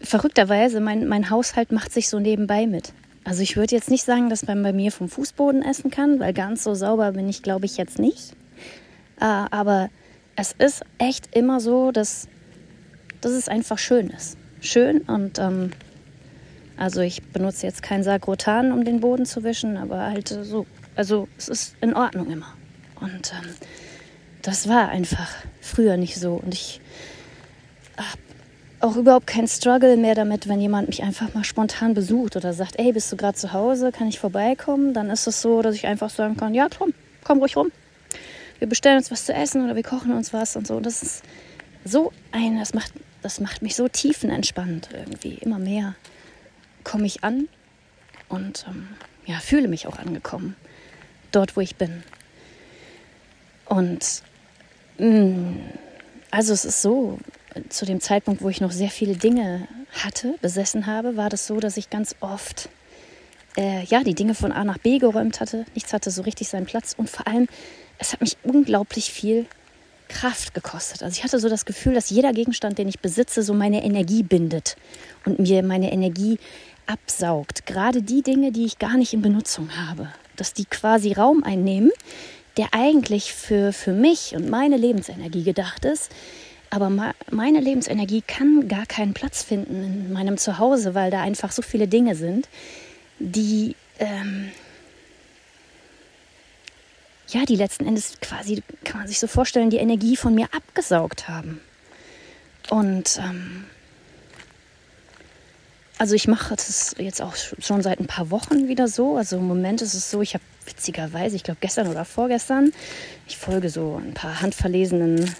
verrückterweise, 0.03 0.81
mein, 0.81 1.07
mein 1.09 1.31
Haushalt 1.31 1.73
macht 1.73 1.93
sich 1.93 2.09
so 2.09 2.19
nebenbei 2.19 2.67
mit. 2.67 2.93
Also 3.27 3.43
ich 3.43 3.57
würde 3.57 3.75
jetzt 3.75 3.91
nicht 3.91 4.05
sagen, 4.05 4.31
dass 4.31 4.47
man 4.47 4.63
bei 4.63 4.73
mir 4.73 4.93
vom 4.93 5.09
Fußboden 5.09 5.63
essen 5.63 5.91
kann, 5.91 6.21
weil 6.21 6.33
ganz 6.33 6.63
so 6.63 6.75
sauber 6.75 7.11
bin 7.11 7.29
ich, 7.29 7.43
glaube 7.43 7.67
ich, 7.67 7.77
jetzt 7.77 7.99
nicht. 7.99 8.35
Äh, 9.21 9.25
aber 9.25 9.91
es 10.37 10.53
ist 10.53 10.83
echt 10.99 11.35
immer 11.35 11.59
so, 11.59 11.91
dass, 11.91 12.29
dass 13.21 13.33
es 13.33 13.49
einfach 13.49 13.79
schön 13.79 14.11
ist. 14.11 14.39
Schön 14.61 15.01
und 15.01 15.41
ähm, 15.41 15.73
also 16.77 17.01
ich 17.01 17.21
benutze 17.25 17.67
jetzt 17.67 17.83
kein 17.83 18.05
Sagrotan, 18.05 18.71
um 18.71 18.85
den 18.85 19.01
Boden 19.01 19.27
zu 19.27 19.43
wischen, 19.43 19.77
aber 19.77 20.07
halt 20.07 20.29
so, 20.29 20.65
also 20.95 21.27
es 21.37 21.49
ist 21.49 21.77
in 21.81 21.95
Ordnung 21.95 22.31
immer. 22.31 22.55
Und 23.01 23.33
ähm, 23.33 23.51
das 24.43 24.69
war 24.69 24.89
einfach 24.91 25.31
früher 25.61 25.97
nicht 25.97 26.17
so. 26.17 26.35
Und 26.35 26.55
ich 26.55 26.81
habe 27.97 28.21
auch 28.81 28.97
überhaupt 28.97 29.27
keinen 29.27 29.49
Struggle 29.49 29.97
mehr 29.97 30.15
damit, 30.15 30.49
wenn 30.49 30.61
jemand 30.61 30.89
mich 30.89 31.03
einfach 31.03 31.33
mal 31.35 31.45
spontan 31.45 31.95
besucht 31.95 32.37
oder 32.37 32.53
sagt, 32.53 32.79
ey, 32.79 32.93
bist 32.93 33.11
du 33.11 33.17
gerade 33.17 33.37
zu 33.37 33.53
Hause, 33.53 33.91
kann 33.93 34.09
ich 34.09 34.19
vorbeikommen? 34.19 34.93
Dann 34.93 35.11
ist 35.11 35.27
es 35.27 35.41
so, 35.41 35.63
dass 35.63 35.75
ich 35.75 35.87
einfach 35.87 36.11
sagen 36.11 36.37
kann, 36.37 36.55
ja, 36.55 36.69
komm, 36.77 36.93
komm 37.25 37.39
ruhig 37.39 37.57
rum. 37.57 37.73
Wir 38.59 38.69
bestellen 38.69 38.99
uns 38.99 39.11
was 39.11 39.25
zu 39.25 39.33
essen 39.33 39.65
oder 39.65 39.77
wir 39.77 39.83
kochen 39.83 40.13
uns 40.13 40.33
was 40.33 40.57
und 40.57 40.67
so. 40.67 40.77
Und 40.77 40.87
das 40.87 41.03
ist 41.03 41.23
so 41.85 42.13
ein, 42.33 42.59
das 42.59 42.75
macht, 42.75 42.93
das 43.23 43.41
macht 43.41 43.63
mich 43.63 43.77
so 43.77 43.89
tiefenentspannt 43.89 44.91
irgendwie, 44.93 45.35
immer 45.35 45.59
mehr 45.59 45.95
komme 46.87 47.07
ich 47.07 47.25
an 47.25 47.49
und 48.29 48.65
ähm, 48.69 48.89
ja, 49.27 49.41
fühle 49.41 49.67
mich 49.67 49.89
auch 49.89 49.99
angekommen, 49.99 50.55
dort, 51.33 51.57
wo 51.57 51.61
ich 51.61 51.75
bin. 51.75 52.05
Und 53.65 54.23
mh, 54.99 55.09
mm, 55.09 55.61
also 56.31 56.53
es 56.53 56.65
ist 56.65 56.83
so, 56.83 57.19
zu 57.69 57.85
dem 57.85 58.01
Zeitpunkt, 58.01 58.43
wo 58.43 58.49
ich 58.49 58.61
noch 58.61 58.73
sehr 58.73 58.91
viele 58.91 59.17
Dinge 59.17 59.67
hatte, 59.93 60.35
besessen 60.41 60.87
habe, 60.87 61.17
war 61.17 61.31
das 61.31 61.47
so, 61.47 61.61
dass 61.61 61.77
ich 61.77 61.91
ganz 61.91 62.17
oft 62.21 62.69
äh, 63.57 63.85
ja, 63.85 64.03
die 64.03 64.15
Dinge 64.15 64.35
von 64.35 64.53
A 64.53 64.65
nach 64.65 64.79
B 64.79 64.99
geräumt 64.99 65.41
hatte. 65.41 65.65
Nichts 65.75 65.93
hatte 65.93 66.11
so 66.11 66.23
richtig 66.23 66.49
seinen 66.49 66.67
Platz 66.67 66.95
und 66.97 67.09
vor 67.09 67.27
allem, 67.27 67.49
es 67.99 68.13
hat 68.13 68.21
mich 68.21 68.37
unglaublich 68.43 69.11
viel 69.11 69.47
Kraft 70.09 70.55
gekostet. 70.55 71.03
Also 71.03 71.17
ich 71.17 71.25
hatte 71.25 71.41
so 71.41 71.49
das 71.49 71.65
Gefühl, 71.65 71.95
dass 71.95 72.11
jeder 72.11 72.33
Gegenstand, 72.33 72.79
den 72.79 72.89
ich 72.89 73.01
besitze, 73.01 73.43
so 73.43 73.55
meine 73.55 73.85
Energie 73.85 74.23
bindet 74.23 74.77
und 75.25 75.39
mir 75.39 75.63
meine 75.63 75.93
Energie 75.93 76.39
absaugt. 76.87 77.67
Gerade 77.67 78.03
die 78.03 78.23
Dinge, 78.23 78.53
die 78.53 78.65
ich 78.65 78.79
gar 78.79 78.97
nicht 78.97 79.13
in 79.13 79.23
Benutzung 79.23 79.71
habe, 79.77 80.09
dass 80.37 80.53
die 80.53 80.67
quasi 80.67 81.13
Raum 81.13 81.43
einnehmen, 81.43 81.91
der 82.57 82.69
eigentlich 82.73 83.33
für, 83.33 83.73
für 83.73 83.93
mich 83.93 84.35
und 84.35 84.49
meine 84.49 84.77
Lebensenergie 84.77 85.43
gedacht 85.43 85.85
ist. 85.85 86.11
Aber 86.71 86.91
meine 87.31 87.61
Lebensenergie 87.61 88.23
kann 88.23 88.69
gar 88.69 88.87
keinen 88.87 89.15
Platz 89.15 89.43
finden 89.43 89.83
in 89.85 90.13
meinem 90.13 90.37
Zuhause, 90.37 90.95
weil 90.95 91.11
da 91.11 91.23
einfach 91.23 91.53
so 91.53 91.63
viele 91.63 91.89
Dinge 91.89 92.17
sind, 92.17 92.49
die, 93.19 93.77
ähm, 93.99 94.51
ja, 97.29 97.45
die 97.45 97.57
letzten 97.57 97.87
Endes 97.87 98.21
quasi, 98.21 98.63
kann 98.85 98.99
man 98.99 99.09
sich 99.09 99.21
so 99.21 99.27
vorstellen, 99.27 99.71
die 99.71 99.79
Energie 99.79 100.17
von 100.17 100.35
mir 100.35 100.49
abgesaugt 100.53 101.29
haben. 101.29 101.61
Und 102.69 103.21
ähm, 103.23 103.65
also 105.99 106.15
ich 106.15 106.29
mache 106.29 106.55
das 106.55 106.95
jetzt 106.99 107.23
auch 107.23 107.35
schon 107.37 107.83
seit 107.83 108.01
ein 108.01 108.07
paar 108.07 108.31
Wochen 108.31 108.69
wieder 108.69 108.87
so. 108.89 109.17
Also 109.17 109.39
im 109.39 109.49
Moment 109.49 109.81
ist 109.81 109.95
es 109.95 110.11
so, 110.11 110.21
ich 110.21 110.35
habe 110.35 110.45
witzigerweise, 110.67 111.37
ich 111.37 111.45
glaube 111.45 111.59
gestern 111.61 111.89
oder 111.89 112.05
vorgestern, 112.05 112.73
ich 113.27 113.39
folge 113.39 113.71
so 113.71 114.01
ein 114.05 114.13
paar 114.13 114.43
handverlesenen 114.43 115.35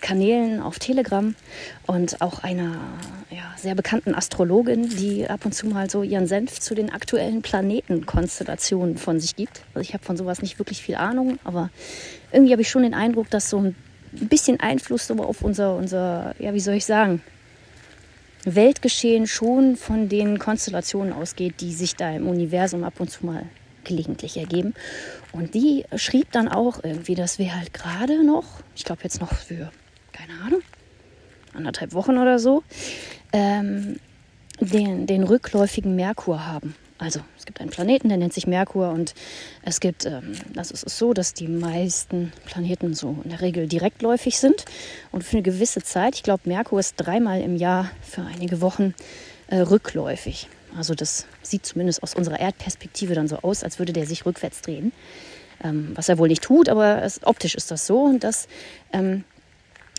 Kanälen 0.00 0.60
auf 0.60 0.78
Telegram 0.78 1.34
und 1.86 2.20
auch 2.20 2.40
einer 2.40 2.76
ja, 3.30 3.52
sehr 3.56 3.74
bekannten 3.74 4.14
Astrologin, 4.14 4.88
die 4.88 5.28
ab 5.28 5.44
und 5.44 5.52
zu 5.52 5.66
mal 5.66 5.90
so 5.90 6.02
ihren 6.02 6.26
Senf 6.26 6.60
zu 6.60 6.74
den 6.74 6.90
aktuellen 6.90 7.42
Planetenkonstellationen 7.42 8.98
von 8.98 9.20
sich 9.20 9.36
gibt. 9.36 9.62
Also 9.74 9.80
ich 9.80 9.94
habe 9.94 10.04
von 10.04 10.16
sowas 10.16 10.42
nicht 10.42 10.58
wirklich 10.58 10.82
viel 10.82 10.96
Ahnung, 10.96 11.38
aber 11.44 11.70
irgendwie 12.32 12.52
habe 12.52 12.62
ich 12.62 12.70
schon 12.70 12.82
den 12.82 12.94
Eindruck, 12.94 13.30
dass 13.30 13.50
so 13.50 13.58
ein 13.58 13.74
bisschen 14.12 14.60
Einfluss 14.60 15.10
auf 15.10 15.42
unser, 15.42 15.76
unser, 15.76 16.34
ja, 16.38 16.54
wie 16.54 16.60
soll 16.60 16.74
ich 16.74 16.86
sagen, 16.86 17.22
Weltgeschehen 18.44 19.26
schon 19.26 19.76
von 19.76 20.08
den 20.08 20.38
Konstellationen 20.38 21.12
ausgeht, 21.12 21.60
die 21.60 21.72
sich 21.72 21.96
da 21.96 22.12
im 22.12 22.28
Universum 22.28 22.84
ab 22.84 23.00
und 23.00 23.10
zu 23.10 23.26
mal 23.26 23.44
gelegentlich 23.82 24.36
ergeben. 24.36 24.74
Und 25.32 25.54
die 25.54 25.84
schrieb 25.96 26.30
dann 26.32 26.48
auch 26.48 26.82
irgendwie, 26.82 27.14
dass 27.14 27.38
wir 27.38 27.54
halt 27.56 27.72
gerade 27.72 28.24
noch, 28.24 28.44
ich 28.74 28.84
glaube 28.84 29.02
jetzt 29.04 29.20
noch 29.20 29.32
für, 29.34 29.70
keine 30.16 30.40
Ahnung, 30.40 30.62
anderthalb 31.54 31.92
Wochen 31.92 32.18
oder 32.18 32.38
so, 32.38 32.62
ähm, 33.32 33.98
den, 34.60 35.06
den 35.06 35.22
rückläufigen 35.22 35.94
Merkur 35.96 36.46
haben. 36.46 36.74
Also 36.98 37.20
es 37.36 37.44
gibt 37.44 37.60
einen 37.60 37.68
Planeten, 37.68 38.08
der 38.08 38.16
nennt 38.16 38.32
sich 38.32 38.46
Merkur 38.46 38.88
und 38.90 39.14
es 39.62 39.80
gibt, 39.80 40.06
ähm, 40.06 40.32
das 40.54 40.70
ist 40.70 40.88
so, 40.88 41.12
dass 41.12 41.34
die 41.34 41.48
meisten 41.48 42.32
Planeten 42.46 42.94
so 42.94 43.18
in 43.22 43.30
der 43.30 43.42
Regel 43.42 43.68
direktläufig 43.68 44.38
sind 44.38 44.64
und 45.12 45.22
für 45.22 45.36
eine 45.36 45.42
gewisse 45.42 45.82
Zeit, 45.82 46.14
ich 46.14 46.22
glaube 46.22 46.42
Merkur 46.46 46.80
ist 46.80 46.94
dreimal 46.96 47.42
im 47.42 47.56
Jahr 47.56 47.90
für 48.00 48.22
einige 48.22 48.62
Wochen 48.62 48.94
äh, 49.48 49.58
rückläufig. 49.58 50.48
Also 50.76 50.94
das 50.94 51.26
sieht 51.42 51.66
zumindest 51.66 52.02
aus 52.02 52.14
unserer 52.14 52.40
Erdperspektive 52.40 53.14
dann 53.14 53.28
so 53.28 53.36
aus, 53.36 53.62
als 53.62 53.78
würde 53.78 53.92
der 53.92 54.06
sich 54.06 54.24
rückwärts 54.24 54.62
drehen. 54.62 54.92
Ähm, 55.62 55.92
was 55.94 56.08
er 56.08 56.18
wohl 56.18 56.28
nicht 56.28 56.42
tut, 56.42 56.68
aber 56.68 57.06
optisch 57.22 57.54
ist 57.54 57.70
das 57.70 57.86
so 57.86 58.02
und 58.02 58.24
das 58.24 58.48
ähm, 58.92 59.24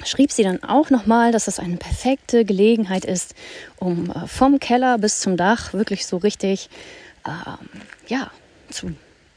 schrieb 0.06 0.32
sie 0.32 0.44
dann 0.44 0.64
auch 0.64 0.90
nochmal, 0.90 1.32
dass 1.32 1.46
das 1.46 1.60
eine 1.60 1.78
perfekte 1.78 2.46
Gelegenheit 2.46 3.06
ist, 3.06 3.36
um 3.78 4.12
äh, 4.12 4.28
vom 4.28 4.60
Keller 4.60 4.98
bis 4.98 5.20
zum 5.20 5.38
Dach 5.38 5.74
wirklich 5.74 6.06
so 6.06 6.18
richtig, 6.18 6.70
ähm, 7.26 7.82
ja, 8.08 8.32
zu 8.70 8.92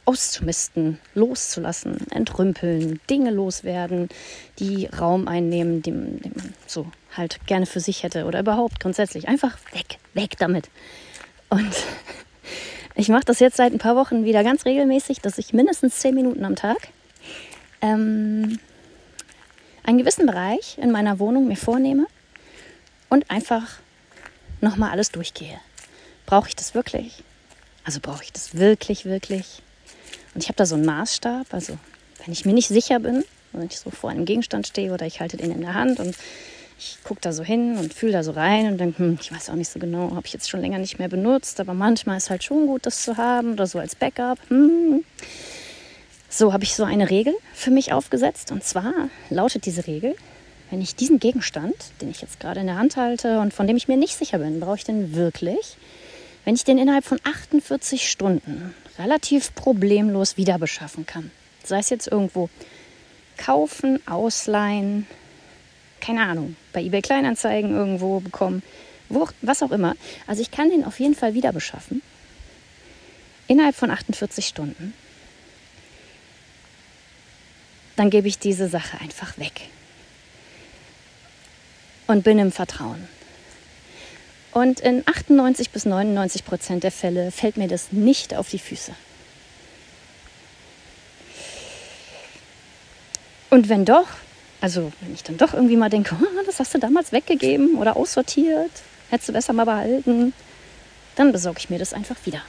auszumisten, 0.05 0.99
loszulassen, 1.15 2.11
entrümpeln, 2.11 3.01
Dinge 3.09 3.31
loswerden, 3.31 4.09
die 4.59 4.87
Raum 4.87 5.29
einnehmen, 5.29 5.83
den, 5.83 6.21
den 6.21 6.33
man 6.35 6.55
so 6.67 6.87
halt 7.17 7.47
gerne 7.47 7.67
für 7.67 7.81
sich 7.81 8.03
hätte 8.03 8.25
oder 8.25 8.41
überhaupt 8.41 8.81
grundsätzlich 8.81 9.29
einfach 9.29 9.57
weg, 9.73 9.99
weg 10.15 10.37
damit. 10.39 10.69
Und 11.49 11.71
ich 12.97 13.09
mache 13.09 13.25
das 13.25 13.39
jetzt 13.39 13.57
seit 13.57 13.73
ein 13.73 13.79
paar 13.79 13.95
Wochen 13.95 14.25
wieder 14.25 14.43
ganz 14.43 14.65
regelmäßig, 14.65 15.21
dass 15.21 15.39
ich 15.39 15.53
mindestens 15.53 15.99
zehn 15.99 16.15
Minuten 16.15 16.45
am 16.45 16.57
Tag 16.57 16.89
ähm, 17.83 18.59
einen 19.91 19.99
gewissen 19.99 20.25
Bereich 20.27 20.79
in 20.79 20.93
meiner 20.93 21.19
Wohnung 21.19 21.49
mir 21.49 21.57
vornehme 21.57 22.07
und 23.09 23.29
einfach 23.31 23.67
nochmal 24.61 24.91
alles 24.91 25.11
durchgehe. 25.11 25.59
Brauche 26.27 26.49
ich 26.49 26.57
das 26.57 26.75
wirklich? 26.75 27.25
Also 27.85 27.99
brauche 28.01 28.23
ich 28.23 28.33
das 28.33 28.55
wirklich, 28.55 29.05
wirklich? 29.05 29.63
Und 30.35 30.43
ich 30.43 30.49
habe 30.49 30.57
da 30.57 30.65
so 30.65 30.77
einen 30.77 30.85
Maßstab. 30.85 31.53
Also 31.53 31.77
wenn 32.25 32.33
ich 32.33 32.45
mir 32.45 32.53
nicht 32.53 32.69
sicher 32.69 33.01
bin, 33.01 33.25
Wenn 33.53 33.67
ich 33.67 33.81
so 33.81 33.91
vor 33.91 34.11
einem 34.11 34.27
Gegenstand 34.27 34.69
stehe 34.69 34.93
oder 34.93 35.07
ich 35.07 35.19
halte 35.19 35.37
den 35.37 35.51
in 35.51 35.61
der 35.61 35.75
Hand 35.75 35.99
und 35.99 36.15
ich 36.79 36.99
gucke 37.03 37.21
da 37.21 37.33
so 37.33 37.43
hin 37.43 37.77
und 37.79 37.93
fühle 37.93 38.13
da 38.13 38.23
so 38.23 38.31
rein 38.31 38.67
und 38.69 38.79
denke, 38.79 38.99
hm, 39.01 39.19
ich 39.21 39.33
weiß 39.33 39.51
auch 39.51 39.57
nicht 39.57 39.71
so 39.71 39.81
genau, 39.81 40.15
habe 40.15 40.25
ich 40.25 40.33
jetzt 40.33 40.49
schon 40.49 40.61
länger 40.61 40.79
nicht 40.79 41.01
mehr 41.01 41.09
benutzt, 41.09 41.59
aber 41.59 41.75
manchmal 41.75 42.17
ist 42.17 42.31
halt 42.31 42.45
schon 42.45 42.69
gut, 42.69 42.87
das 42.87 43.03
zu 43.03 43.17
haben 43.17 43.55
oder 43.55 43.67
so 43.67 43.81
als 43.81 43.97
Backup. 43.97 44.39
Hm. 44.51 45.05
So 46.33 46.53
habe 46.53 46.63
ich 46.63 46.77
so 46.77 46.85
eine 46.85 47.11
Regel 47.11 47.35
für 47.53 47.73
mich 47.73 47.93
aufgesetzt 47.93 48.53
und 48.53 48.63
zwar 48.63 48.95
lautet 49.31 49.67
diese 49.67 49.89
Regel, 49.89 50.15
wenn 50.71 50.81
ich 50.81 50.95
diesen 50.95 51.19
Gegenstand, 51.19 51.75
den 52.01 52.09
ich 52.09 52.23
jetzt 52.23 52.39
gerade 52.39 52.61
in 52.61 52.69
der 52.69 52.77
Hand 52.77 52.97
halte 52.97 53.41
und 53.41 53.53
von 53.53 53.67
dem 53.67 53.77
ich 53.77 53.89
mir 53.89 53.97
nicht 53.97 54.17
sicher 54.17 54.39
bin, 54.39 54.61
brauche 54.61 54.77
ich 54.77 54.85
den 54.85 55.17
wirklich, 55.17 55.77
wenn 56.45 56.55
ich 56.55 56.63
den 56.63 56.79
innerhalb 56.79 57.05
von 57.05 57.19
48 57.25 58.09
Stunden 58.09 58.73
relativ 58.97 59.57
problemlos 59.57 60.37
wieder 60.37 60.59
beschaffen 60.61 61.05
kann, 61.05 61.33
sei 61.65 61.81
es 61.81 61.91
jetzt 61.91 62.07
irgendwo 62.07 62.49
kaufen, 63.37 64.01
ausleihen, 64.07 65.09
keine 66.01 66.23
Ahnung, 66.23 66.55
bei 66.73 66.81
eBay 66.81 67.03
Kleinanzeigen 67.03 67.75
irgendwo 67.75 68.21
bekommen, 68.21 68.63
wo, 69.09 69.27
was 69.43 69.65
auch 69.65 69.73
immer. 69.73 69.97
Also 70.29 70.43
ich 70.43 70.53
kann 70.53 70.71
den 70.71 70.85
auf 70.85 71.01
jeden 71.01 71.17
Fall 71.17 71.35
wieder 71.35 71.53
beschaffen. 71.53 72.03
Innerhalb 73.49 73.75
von 73.75 73.91
48 73.91 74.47
Stunden. 74.47 74.95
Dann 78.01 78.09
gebe 78.09 78.29
ich 78.29 78.39
diese 78.39 78.67
Sache 78.67 78.99
einfach 79.03 79.37
weg. 79.37 79.69
Und 82.07 82.25
bin 82.25 82.39
im 82.39 82.51
Vertrauen. 82.51 83.07
Und 84.53 84.81
in 84.81 85.03
98 85.07 85.69
bis 85.69 85.85
99 85.85 86.47
Prozent 86.47 86.83
der 86.83 86.93
Fälle 86.93 87.31
fällt 87.31 87.59
mir 87.59 87.69
das 87.69 87.93
nicht 87.93 88.35
auf 88.35 88.49
die 88.49 88.59
Füße. 88.59 88.93
Und 93.51 93.69
wenn 93.69 93.85
doch, 93.85 94.09
also 94.63 94.91
wenn 95.03 95.13
ich 95.13 95.23
dann 95.23 95.37
doch 95.37 95.53
irgendwie 95.53 95.77
mal 95.77 95.91
denke, 95.91 96.17
oh, 96.19 96.43
das 96.47 96.59
hast 96.59 96.73
du 96.73 96.79
damals 96.79 97.13
weggegeben 97.13 97.77
oder 97.77 97.99
aussortiert, 97.99 98.73
hättest 99.11 99.29
du 99.29 99.35
besser 99.35 99.53
mal 99.53 99.67
behalten, 99.67 100.33
dann 101.17 101.33
besorge 101.33 101.59
ich 101.59 101.69
mir 101.69 101.79
das 101.79 101.93
einfach 101.93 102.17
wieder. 102.25 102.41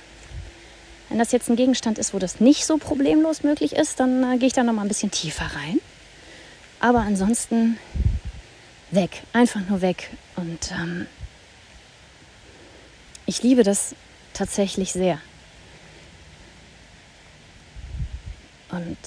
Wenn 1.11 1.19
das 1.19 1.33
jetzt 1.33 1.49
ein 1.49 1.57
Gegenstand 1.57 1.97
ist, 1.97 2.13
wo 2.13 2.19
das 2.19 2.39
nicht 2.39 2.65
so 2.65 2.77
problemlos 2.77 3.43
möglich 3.43 3.73
ist, 3.73 3.99
dann 3.99 4.23
äh, 4.23 4.37
gehe 4.37 4.47
ich 4.47 4.53
da 4.53 4.63
noch 4.63 4.71
mal 4.71 4.83
ein 4.83 4.87
bisschen 4.87 5.11
tiefer 5.11 5.43
rein. 5.43 5.81
Aber 6.79 6.99
ansonsten 6.99 7.77
weg, 8.91 9.21
einfach 9.33 9.59
nur 9.67 9.81
weg. 9.81 10.09
Und 10.37 10.71
ähm, 10.71 11.07
ich 13.25 13.43
liebe 13.43 13.63
das 13.63 13.93
tatsächlich 14.31 14.93
sehr. 14.93 15.19
Und 18.69 18.97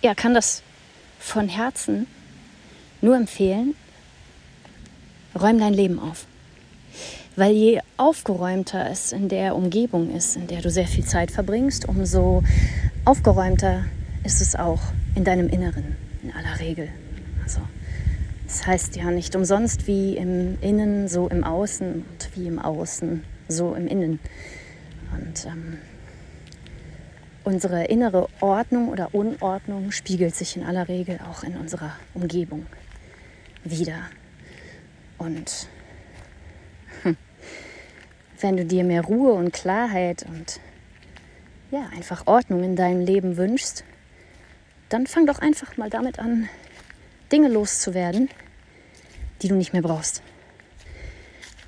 ja, 0.00 0.14
kann 0.14 0.32
das 0.32 0.62
von 1.18 1.50
Herzen 1.50 2.06
nur 3.02 3.14
empfehlen, 3.14 3.76
räum 5.38 5.58
dein 5.58 5.74
Leben 5.74 5.98
auf. 5.98 6.24
Weil 7.36 7.52
je 7.52 7.82
aufgeräumter 7.96 8.90
es 8.90 9.12
in 9.12 9.28
der 9.28 9.56
Umgebung 9.56 10.14
ist, 10.14 10.36
in 10.36 10.46
der 10.46 10.60
du 10.60 10.70
sehr 10.70 10.86
viel 10.86 11.04
Zeit 11.04 11.30
verbringst, 11.30 11.88
umso 11.88 12.42
aufgeräumter 13.04 13.84
ist 14.24 14.40
es 14.40 14.54
auch 14.56 14.80
in 15.14 15.24
deinem 15.24 15.48
Inneren, 15.48 15.96
in 16.22 16.32
aller 16.32 16.60
Regel. 16.60 16.88
Also, 17.42 17.60
das 18.46 18.66
heißt 18.66 18.96
ja 18.96 19.10
nicht 19.10 19.34
umsonst 19.34 19.86
wie 19.86 20.16
im 20.16 20.58
Innen, 20.60 21.08
so 21.08 21.28
im 21.28 21.44
Außen 21.44 21.94
und 21.94 22.36
wie 22.36 22.46
im 22.46 22.58
Außen, 22.58 23.24
so 23.48 23.74
im 23.74 23.86
Innen. 23.86 24.18
Und 25.12 25.46
ähm, 25.46 25.78
unsere 27.44 27.84
innere 27.84 28.28
Ordnung 28.40 28.88
oder 28.88 29.14
Unordnung 29.14 29.92
spiegelt 29.92 30.34
sich 30.34 30.56
in 30.56 30.64
aller 30.64 30.88
Regel 30.88 31.20
auch 31.30 31.44
in 31.44 31.56
unserer 31.56 31.92
Umgebung 32.14 32.66
wieder. 33.64 33.98
Und 35.18 35.68
wenn 38.40 38.56
du 38.56 38.64
dir 38.64 38.84
mehr 38.84 39.02
Ruhe 39.02 39.32
und 39.32 39.52
Klarheit 39.52 40.24
und 40.28 40.60
ja, 41.70 41.88
einfach 41.96 42.26
Ordnung 42.26 42.62
in 42.62 42.76
deinem 42.76 43.00
Leben 43.00 43.36
wünschst, 43.36 43.84
dann 44.88 45.06
fang 45.06 45.26
doch 45.26 45.40
einfach 45.40 45.76
mal 45.76 45.90
damit 45.90 46.18
an, 46.18 46.48
Dinge 47.32 47.48
loszuwerden, 47.48 48.30
die 49.42 49.48
du 49.48 49.56
nicht 49.56 49.72
mehr 49.72 49.82
brauchst. 49.82 50.22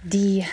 Die 0.05 0.45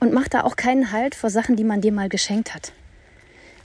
und 0.00 0.12
mach 0.12 0.28
da 0.28 0.44
auch 0.44 0.56
keinen 0.56 0.92
Halt 0.92 1.14
vor 1.14 1.28
Sachen, 1.28 1.56
die 1.56 1.64
man 1.64 1.80
dir 1.80 1.92
mal 1.92 2.08
geschenkt 2.08 2.54
hat. 2.54 2.72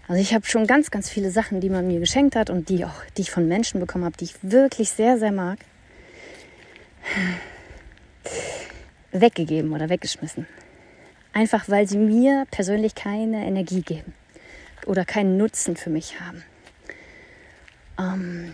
Also 0.07 0.21
ich 0.21 0.33
habe 0.33 0.45
schon 0.45 0.67
ganz, 0.67 0.91
ganz 0.91 1.09
viele 1.09 1.31
Sachen, 1.31 1.61
die 1.61 1.69
man 1.69 1.87
mir 1.87 1.99
geschenkt 1.99 2.35
hat 2.35 2.49
und 2.49 2.69
die 2.69 2.83
auch, 2.83 3.05
die 3.15 3.21
ich 3.21 3.31
von 3.31 3.47
Menschen 3.47 3.79
bekommen 3.79 4.03
habe, 4.03 4.17
die 4.17 4.25
ich 4.25 4.35
wirklich 4.41 4.89
sehr, 4.89 5.17
sehr 5.17 5.31
mag, 5.31 5.59
weggegeben 9.13 9.71
oder 9.71 9.89
weggeschmissen. 9.89 10.47
Einfach 11.31 11.69
weil 11.69 11.87
sie 11.87 11.97
mir 11.97 12.45
persönlich 12.51 12.95
keine 12.95 13.45
Energie 13.45 13.81
geben 13.81 14.13
oder 14.85 15.05
keinen 15.05 15.37
Nutzen 15.37 15.75
für 15.77 15.89
mich 15.89 16.19
haben. 16.19 16.43
Ähm 17.97 18.53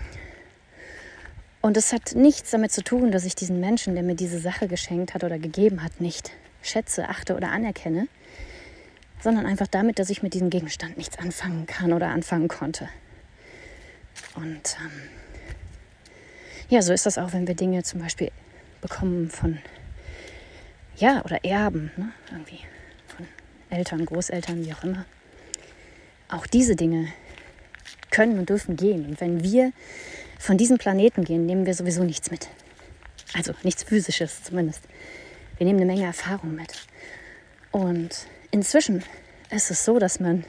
und 1.62 1.76
es 1.76 1.92
hat 1.92 2.16
nichts 2.16 2.52
damit 2.52 2.72
zu 2.72 2.84
tun, 2.84 3.12
dass 3.12 3.26
ich 3.26 3.36
diesen 3.36 3.60
Menschen, 3.60 3.96
der 3.96 4.04
mir 4.04 4.16
diese 4.16 4.40
Sache 4.40 4.68
geschenkt 4.68 5.14
hat 5.14 5.24
oder 5.24 5.40
gegeben 5.40 5.84
hat, 5.84 6.00
nicht 6.00 6.32
schätze, 6.62 7.10
achte 7.10 7.36
oder 7.36 7.52
anerkenne, 7.52 8.08
sondern 9.22 9.46
einfach 9.46 9.68
damit, 9.68 10.00
dass 10.00 10.10
ich 10.10 10.24
mit 10.24 10.34
diesem 10.34 10.50
Gegenstand 10.50 10.98
nichts 10.98 11.18
anfangen 11.18 11.66
kann 11.66 11.92
oder 11.92 12.08
anfangen 12.08 12.48
konnte. 12.48 12.88
Und 14.36 14.78
ähm, 14.82 15.10
ja, 16.70 16.82
so 16.82 16.94
ist 16.94 17.06
das 17.06 17.18
auch, 17.18 17.34
wenn 17.34 17.48
wir 17.48 17.56
Dinge 17.56 17.84
zum 17.84 18.00
Beispiel 18.00 18.32
bekommen 18.82 19.30
von, 19.30 19.58
ja, 21.00 21.24
oder 21.24 21.44
erben, 21.44 21.92
ne? 21.96 22.12
irgendwie 22.32 22.60
von 23.08 23.26
Eltern, 23.70 24.06
Großeltern, 24.06 24.66
wie 24.66 24.74
auch 24.74 24.84
immer. 24.84 25.06
Auch 26.30 26.46
diese 26.46 26.76
Dinge 26.76 27.08
können 28.12 28.38
und 28.38 28.50
dürfen 28.50 28.76
gehen. 28.76 29.06
Und 29.06 29.22
wenn 29.22 29.44
wir 29.44 29.72
von 30.38 30.58
diesem 30.58 30.78
Planeten 30.78 31.24
gehen, 31.24 31.46
nehmen 31.46 31.66
wir 31.66 31.74
sowieso 31.74 32.04
nichts 32.04 32.32
mit. 32.32 32.50
Also 33.34 33.54
nichts 33.64 33.84
Physisches 33.84 34.44
zumindest. 34.44 34.84
Wir 35.58 35.66
nehmen 35.66 35.80
eine 35.80 35.92
Menge 35.92 36.06
Erfahrung 36.06 36.56
mit. 36.56 36.74
Und 37.72 38.28
inzwischen 38.52 39.04
ist 39.52 39.72
es 39.72 39.86
so, 39.86 40.00
dass 40.00 40.20
man 40.20 40.44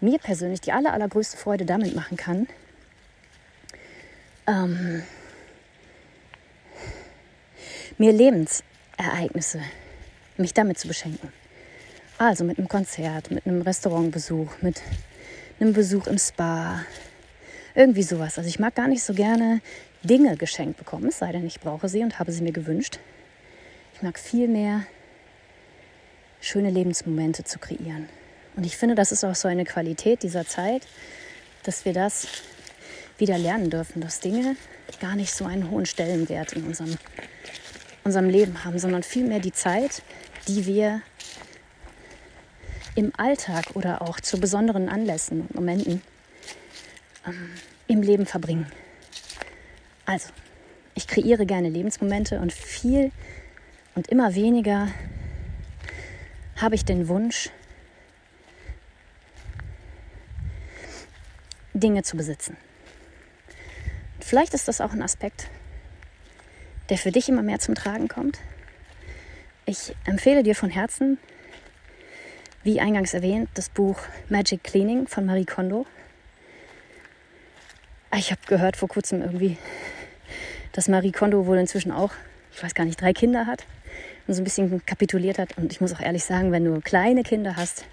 mir 0.00 0.18
persönlich 0.18 0.60
die 0.60 0.72
aller, 0.72 0.92
allergrößte 0.92 1.36
Freude 1.36 1.64
damit 1.64 1.94
machen 1.94 2.16
kann, 2.16 2.46
ähm, 4.46 5.02
mir 7.98 8.12
Lebensereignisse, 8.98 9.60
mich 10.36 10.54
damit 10.54 10.78
zu 10.78 10.88
beschenken. 10.88 11.32
Also 12.18 12.44
mit 12.44 12.58
einem 12.58 12.68
Konzert, 12.68 13.30
mit 13.30 13.46
einem 13.46 13.62
Restaurantbesuch, 13.62 14.50
mit 14.62 14.82
einem 15.60 15.72
Besuch 15.72 16.06
im 16.06 16.18
Spa, 16.18 16.84
irgendwie 17.74 18.02
sowas. 18.02 18.38
Also 18.38 18.48
ich 18.48 18.58
mag 18.58 18.74
gar 18.74 18.88
nicht 18.88 19.02
so 19.02 19.12
gerne 19.12 19.60
Dinge 20.02 20.36
geschenkt 20.36 20.78
bekommen, 20.78 21.08
es 21.08 21.18
sei 21.18 21.32
denn, 21.32 21.46
ich 21.46 21.60
brauche 21.60 21.88
sie 21.88 22.02
und 22.02 22.18
habe 22.18 22.32
sie 22.32 22.42
mir 22.42 22.52
gewünscht. 22.52 22.98
Ich 23.94 24.02
mag 24.02 24.18
viel 24.18 24.48
mehr 24.48 24.86
schöne 26.40 26.70
Lebensmomente 26.70 27.44
zu 27.44 27.58
kreieren. 27.58 28.08
Und 28.56 28.64
ich 28.64 28.76
finde, 28.76 28.94
das 28.94 29.12
ist 29.12 29.24
auch 29.24 29.34
so 29.34 29.48
eine 29.48 29.64
Qualität 29.64 30.22
dieser 30.22 30.46
Zeit, 30.46 30.86
dass 31.64 31.84
wir 31.84 31.92
das 31.92 32.28
wieder 33.18 33.36
lernen 33.36 33.68
dürfen, 33.68 34.00
dass 34.00 34.20
Dinge 34.20 34.56
gar 35.00 35.16
nicht 35.16 35.34
so 35.34 35.44
einen 35.44 35.70
hohen 35.70 35.86
Stellenwert 35.86 36.52
in 36.52 36.64
unserem, 36.64 36.96
unserem 38.06 38.30
Leben 38.30 38.64
haben, 38.64 38.78
sondern 38.78 39.02
vielmehr 39.02 39.40
die 39.40 39.52
Zeit, 39.52 40.02
die 40.48 40.64
wir 40.64 41.02
im 42.94 43.12
Alltag 43.16 43.64
oder 43.74 44.00
auch 44.00 44.20
zu 44.20 44.40
besonderen 44.40 44.88
Anlässen 44.88 45.42
und 45.42 45.54
Momenten 45.54 46.00
ähm, 47.26 47.50
im 47.88 48.02
Leben 48.02 48.24
verbringen. 48.24 48.66
Also, 50.06 50.28
ich 50.94 51.08
kreiere 51.08 51.44
gerne 51.44 51.68
Lebensmomente 51.68 52.40
und 52.40 52.52
viel 52.52 53.10
und 53.94 54.08
immer 54.08 54.34
weniger 54.34 54.88
habe 56.56 56.74
ich 56.74 56.84
den 56.84 57.08
Wunsch, 57.08 57.50
Dinge 61.74 62.02
zu 62.02 62.16
besitzen. 62.16 62.56
Vielleicht 64.20 64.54
ist 64.54 64.68
das 64.68 64.80
auch 64.80 64.92
ein 64.92 65.02
Aspekt, 65.02 65.48
der 66.88 66.98
für 66.98 67.12
dich 67.12 67.28
immer 67.28 67.42
mehr 67.42 67.58
zum 67.58 67.74
Tragen 67.74 68.08
kommt. 68.08 68.38
Ich 69.64 69.94
empfehle 70.04 70.42
dir 70.42 70.54
von 70.54 70.70
Herzen, 70.70 71.18
wie 72.62 72.80
eingangs 72.80 73.14
erwähnt, 73.14 73.48
das 73.54 73.68
Buch 73.68 73.98
Magic 74.28 74.62
Cleaning 74.62 75.06
von 75.08 75.24
Marie 75.26 75.44
Kondo. 75.44 75.86
Ich 78.16 78.30
habe 78.30 78.40
gehört 78.46 78.76
vor 78.76 78.88
kurzem 78.88 79.22
irgendwie, 79.22 79.56
dass 80.72 80.88
Marie 80.88 81.12
Kondo 81.12 81.46
wohl 81.46 81.58
inzwischen 81.58 81.92
auch, 81.92 82.12
ich 82.52 82.62
weiß 82.62 82.74
gar 82.74 82.84
nicht, 82.84 83.00
drei 83.00 83.12
Kinder 83.12 83.46
hat 83.46 83.66
und 84.26 84.34
so 84.34 84.40
ein 84.40 84.44
bisschen 84.44 84.84
kapituliert 84.86 85.38
hat. 85.38 85.56
Und 85.58 85.72
ich 85.72 85.80
muss 85.80 85.92
auch 85.92 86.00
ehrlich 86.00 86.24
sagen, 86.24 86.52
wenn 86.52 86.64
du 86.64 86.80
kleine 86.80 87.22
Kinder 87.22 87.56
hast, 87.56 87.84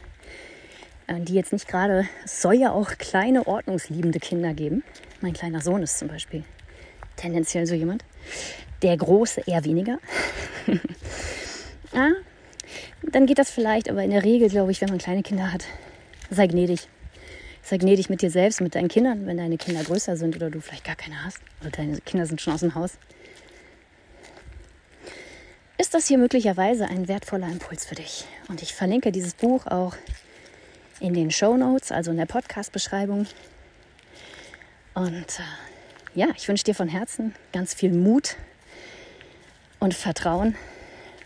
äh, 1.08 1.20
die 1.20 1.34
jetzt 1.34 1.54
nicht 1.54 1.68
gerade, 1.68 2.08
es 2.24 2.42
soll 2.42 2.56
ja 2.56 2.72
auch 2.72 2.98
kleine, 2.98 3.48
ordnungsliebende 3.48 4.20
Kinder 4.20 4.54
geben. 4.54 4.84
Mein 5.22 5.34
kleiner 5.34 5.62
Sohn 5.62 5.84
ist 5.84 6.00
zum 6.00 6.08
Beispiel 6.08 6.44
tendenziell 7.16 7.66
so 7.66 7.76
jemand. 7.76 8.04
Der 8.84 8.98
große 8.98 9.44
eher 9.48 9.64
weniger. 9.64 9.98
ja, 11.94 12.12
dann 13.02 13.26
geht 13.26 13.40
das 13.40 13.50
vielleicht, 13.50 13.90
aber 13.90 14.04
in 14.04 14.12
der 14.12 14.24
Regel 14.24 14.50
glaube 14.50 14.72
ich, 14.72 14.82
wenn 14.82 14.90
man 14.90 14.98
kleine 14.98 15.24
Kinder 15.24 15.52
hat, 15.52 15.64
sei 16.30 16.48
gnädig. 16.48 16.88
Sei 17.62 17.78
gnädig 17.78 18.10
mit 18.10 18.22
dir 18.22 18.30
selbst, 18.30 18.60
mit 18.60 18.76
deinen 18.76 18.90
Kindern, 18.90 19.26
wenn 19.26 19.38
deine 19.38 19.58
Kinder 19.58 19.84
größer 19.84 20.18
sind 20.18 20.36
oder 20.36 20.50
du 20.50 20.60
vielleicht 20.60 20.84
gar 20.84 20.98
keine 20.98 21.24
hast 21.24 21.40
oder 21.62 21.70
deine 21.70 22.02
Kinder 22.02 22.26
sind 22.26 22.42
schon 22.42 22.54
aus 22.54 22.60
dem 22.60 22.76
Haus. 22.76 22.98
Ist 25.78 25.94
das 25.94 26.08
hier 26.08 26.18
möglicherweise 26.18 26.88
ein 26.88 27.08
wertvoller 27.08 27.48
Impuls 27.48 27.86
für 27.86 27.96
dich? 27.96 28.26
Und 28.50 28.62
ich 28.62 28.74
verlinke 28.74 29.14
dieses 29.14 29.34
Buch 29.34 29.66
auch 29.68 29.96
in 31.00 31.14
den 31.14 31.32
Show 31.32 31.56
Notes, 31.56 31.92
also 31.92 32.12
in 32.12 32.18
der 32.18 32.26
Podcast-Beschreibung. 32.26 33.28
Und 34.94 35.40
äh, 35.40 36.16
ja, 36.16 36.28
ich 36.36 36.48
wünsche 36.50 36.66
dir 36.66 36.76
von 36.76 36.90
Herzen 36.90 37.34
ganz 37.54 37.74
viel 37.74 37.94
Mut 37.94 38.36
und 39.84 39.94
Vertrauen. 39.94 40.56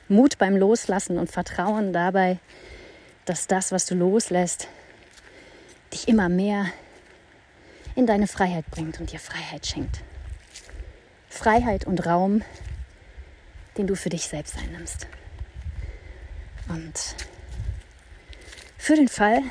Mut 0.08 0.39
beim 0.39 0.58
Loslassen 0.58 1.20
und 1.20 1.32
Vertrauen 1.32 1.93
dabei, 1.93 2.39
dass 3.26 3.46
das, 3.46 3.72
was 3.72 3.86
du 3.86 3.93
loslässt, 3.93 4.67
dich 5.93 6.08
immer 6.08 6.28
mehr 6.28 6.65
in 7.96 8.08
deine 8.08 8.26
Freiheit 8.26 8.65
bringt 8.72 9.00
und 9.00 9.12
dir 9.12 9.20
Freiheit 9.20 9.67
schenkt. 9.67 10.02
Freiheit 11.30 11.86
und 11.86 12.06
Raum, 12.08 12.41
den 13.78 13.86
du 13.86 13.96
für 13.96 14.10
dich 14.10 14.28
selbst 14.28 14.58
einnimmst. 14.58 15.06
Und 16.67 17.15
für 18.78 18.96
den 18.96 19.08
Fall, 19.08 19.41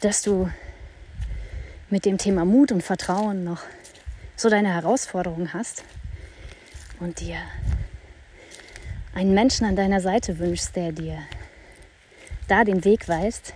dass 0.00 0.22
du 0.22 0.50
mit 1.90 2.06
dem 2.06 2.18
Thema 2.18 2.44
Mut 2.44 2.72
und 2.72 2.82
Vertrauen 2.82 3.44
noch 3.44 3.62
so 4.34 4.48
deine 4.48 4.74
Herausforderungen 4.74 5.52
hast 5.52 5.84
und 7.02 7.20
dir 7.20 7.36
einen 9.14 9.34
Menschen 9.34 9.66
an 9.66 9.76
deiner 9.76 10.00
Seite 10.00 10.38
wünschst, 10.38 10.76
der 10.76 10.92
dir 10.92 11.18
da 12.48 12.64
den 12.64 12.84
Weg 12.84 13.08
weist, 13.08 13.54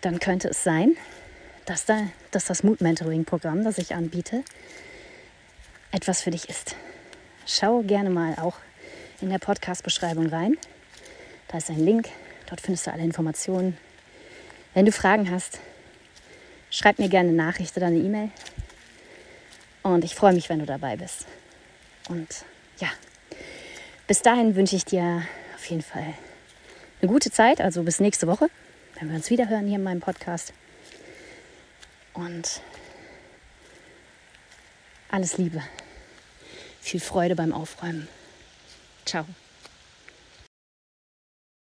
dann 0.00 0.18
könnte 0.18 0.48
es 0.48 0.62
sein, 0.64 0.96
dass, 1.64 1.84
da, 1.84 2.08
dass 2.30 2.46
das 2.46 2.62
Mood-Mentoring-Programm, 2.62 3.64
das 3.64 3.78
ich 3.78 3.94
anbiete, 3.94 4.42
etwas 5.92 6.22
für 6.22 6.30
dich 6.30 6.48
ist. 6.48 6.76
Schau 7.46 7.82
gerne 7.82 8.10
mal 8.10 8.34
auch 8.36 8.56
in 9.20 9.30
der 9.30 9.38
Podcast-Beschreibung 9.38 10.26
rein. 10.26 10.56
Da 11.48 11.58
ist 11.58 11.70
ein 11.70 11.82
Link, 11.84 12.08
dort 12.48 12.60
findest 12.60 12.86
du 12.86 12.92
alle 12.92 13.02
Informationen. 13.02 13.76
Wenn 14.74 14.86
du 14.86 14.92
Fragen 14.92 15.30
hast, 15.30 15.60
schreib 16.70 16.98
mir 16.98 17.08
gerne 17.08 17.30
eine 17.30 17.38
Nachricht 17.38 17.76
oder 17.76 17.86
eine 17.86 17.98
E-Mail. 17.98 18.30
Und 19.82 20.04
ich 20.04 20.14
freue 20.14 20.34
mich, 20.34 20.48
wenn 20.48 20.58
du 20.58 20.66
dabei 20.66 20.96
bist. 20.96 21.26
Und 22.08 22.44
ja, 22.78 22.88
bis 24.06 24.22
dahin 24.22 24.56
wünsche 24.56 24.76
ich 24.76 24.84
dir 24.84 25.22
auf 25.54 25.64
jeden 25.66 25.82
Fall 25.82 26.14
eine 27.00 27.10
gute 27.10 27.30
Zeit, 27.30 27.60
also 27.60 27.82
bis 27.82 28.00
nächste 28.00 28.26
Woche 28.26 28.48
wenn 28.98 29.08
wir 29.10 29.16
uns 29.16 29.30
wieder 29.30 29.48
hören 29.48 29.66
hier 29.66 29.76
in 29.76 29.84
meinem 29.84 30.00
Podcast. 30.00 30.52
Und 32.14 32.60
alles 35.10 35.38
Liebe. 35.38 35.62
Viel 36.80 37.00
Freude 37.00 37.36
beim 37.36 37.52
Aufräumen. 37.52 38.08
Ciao. 39.04 39.24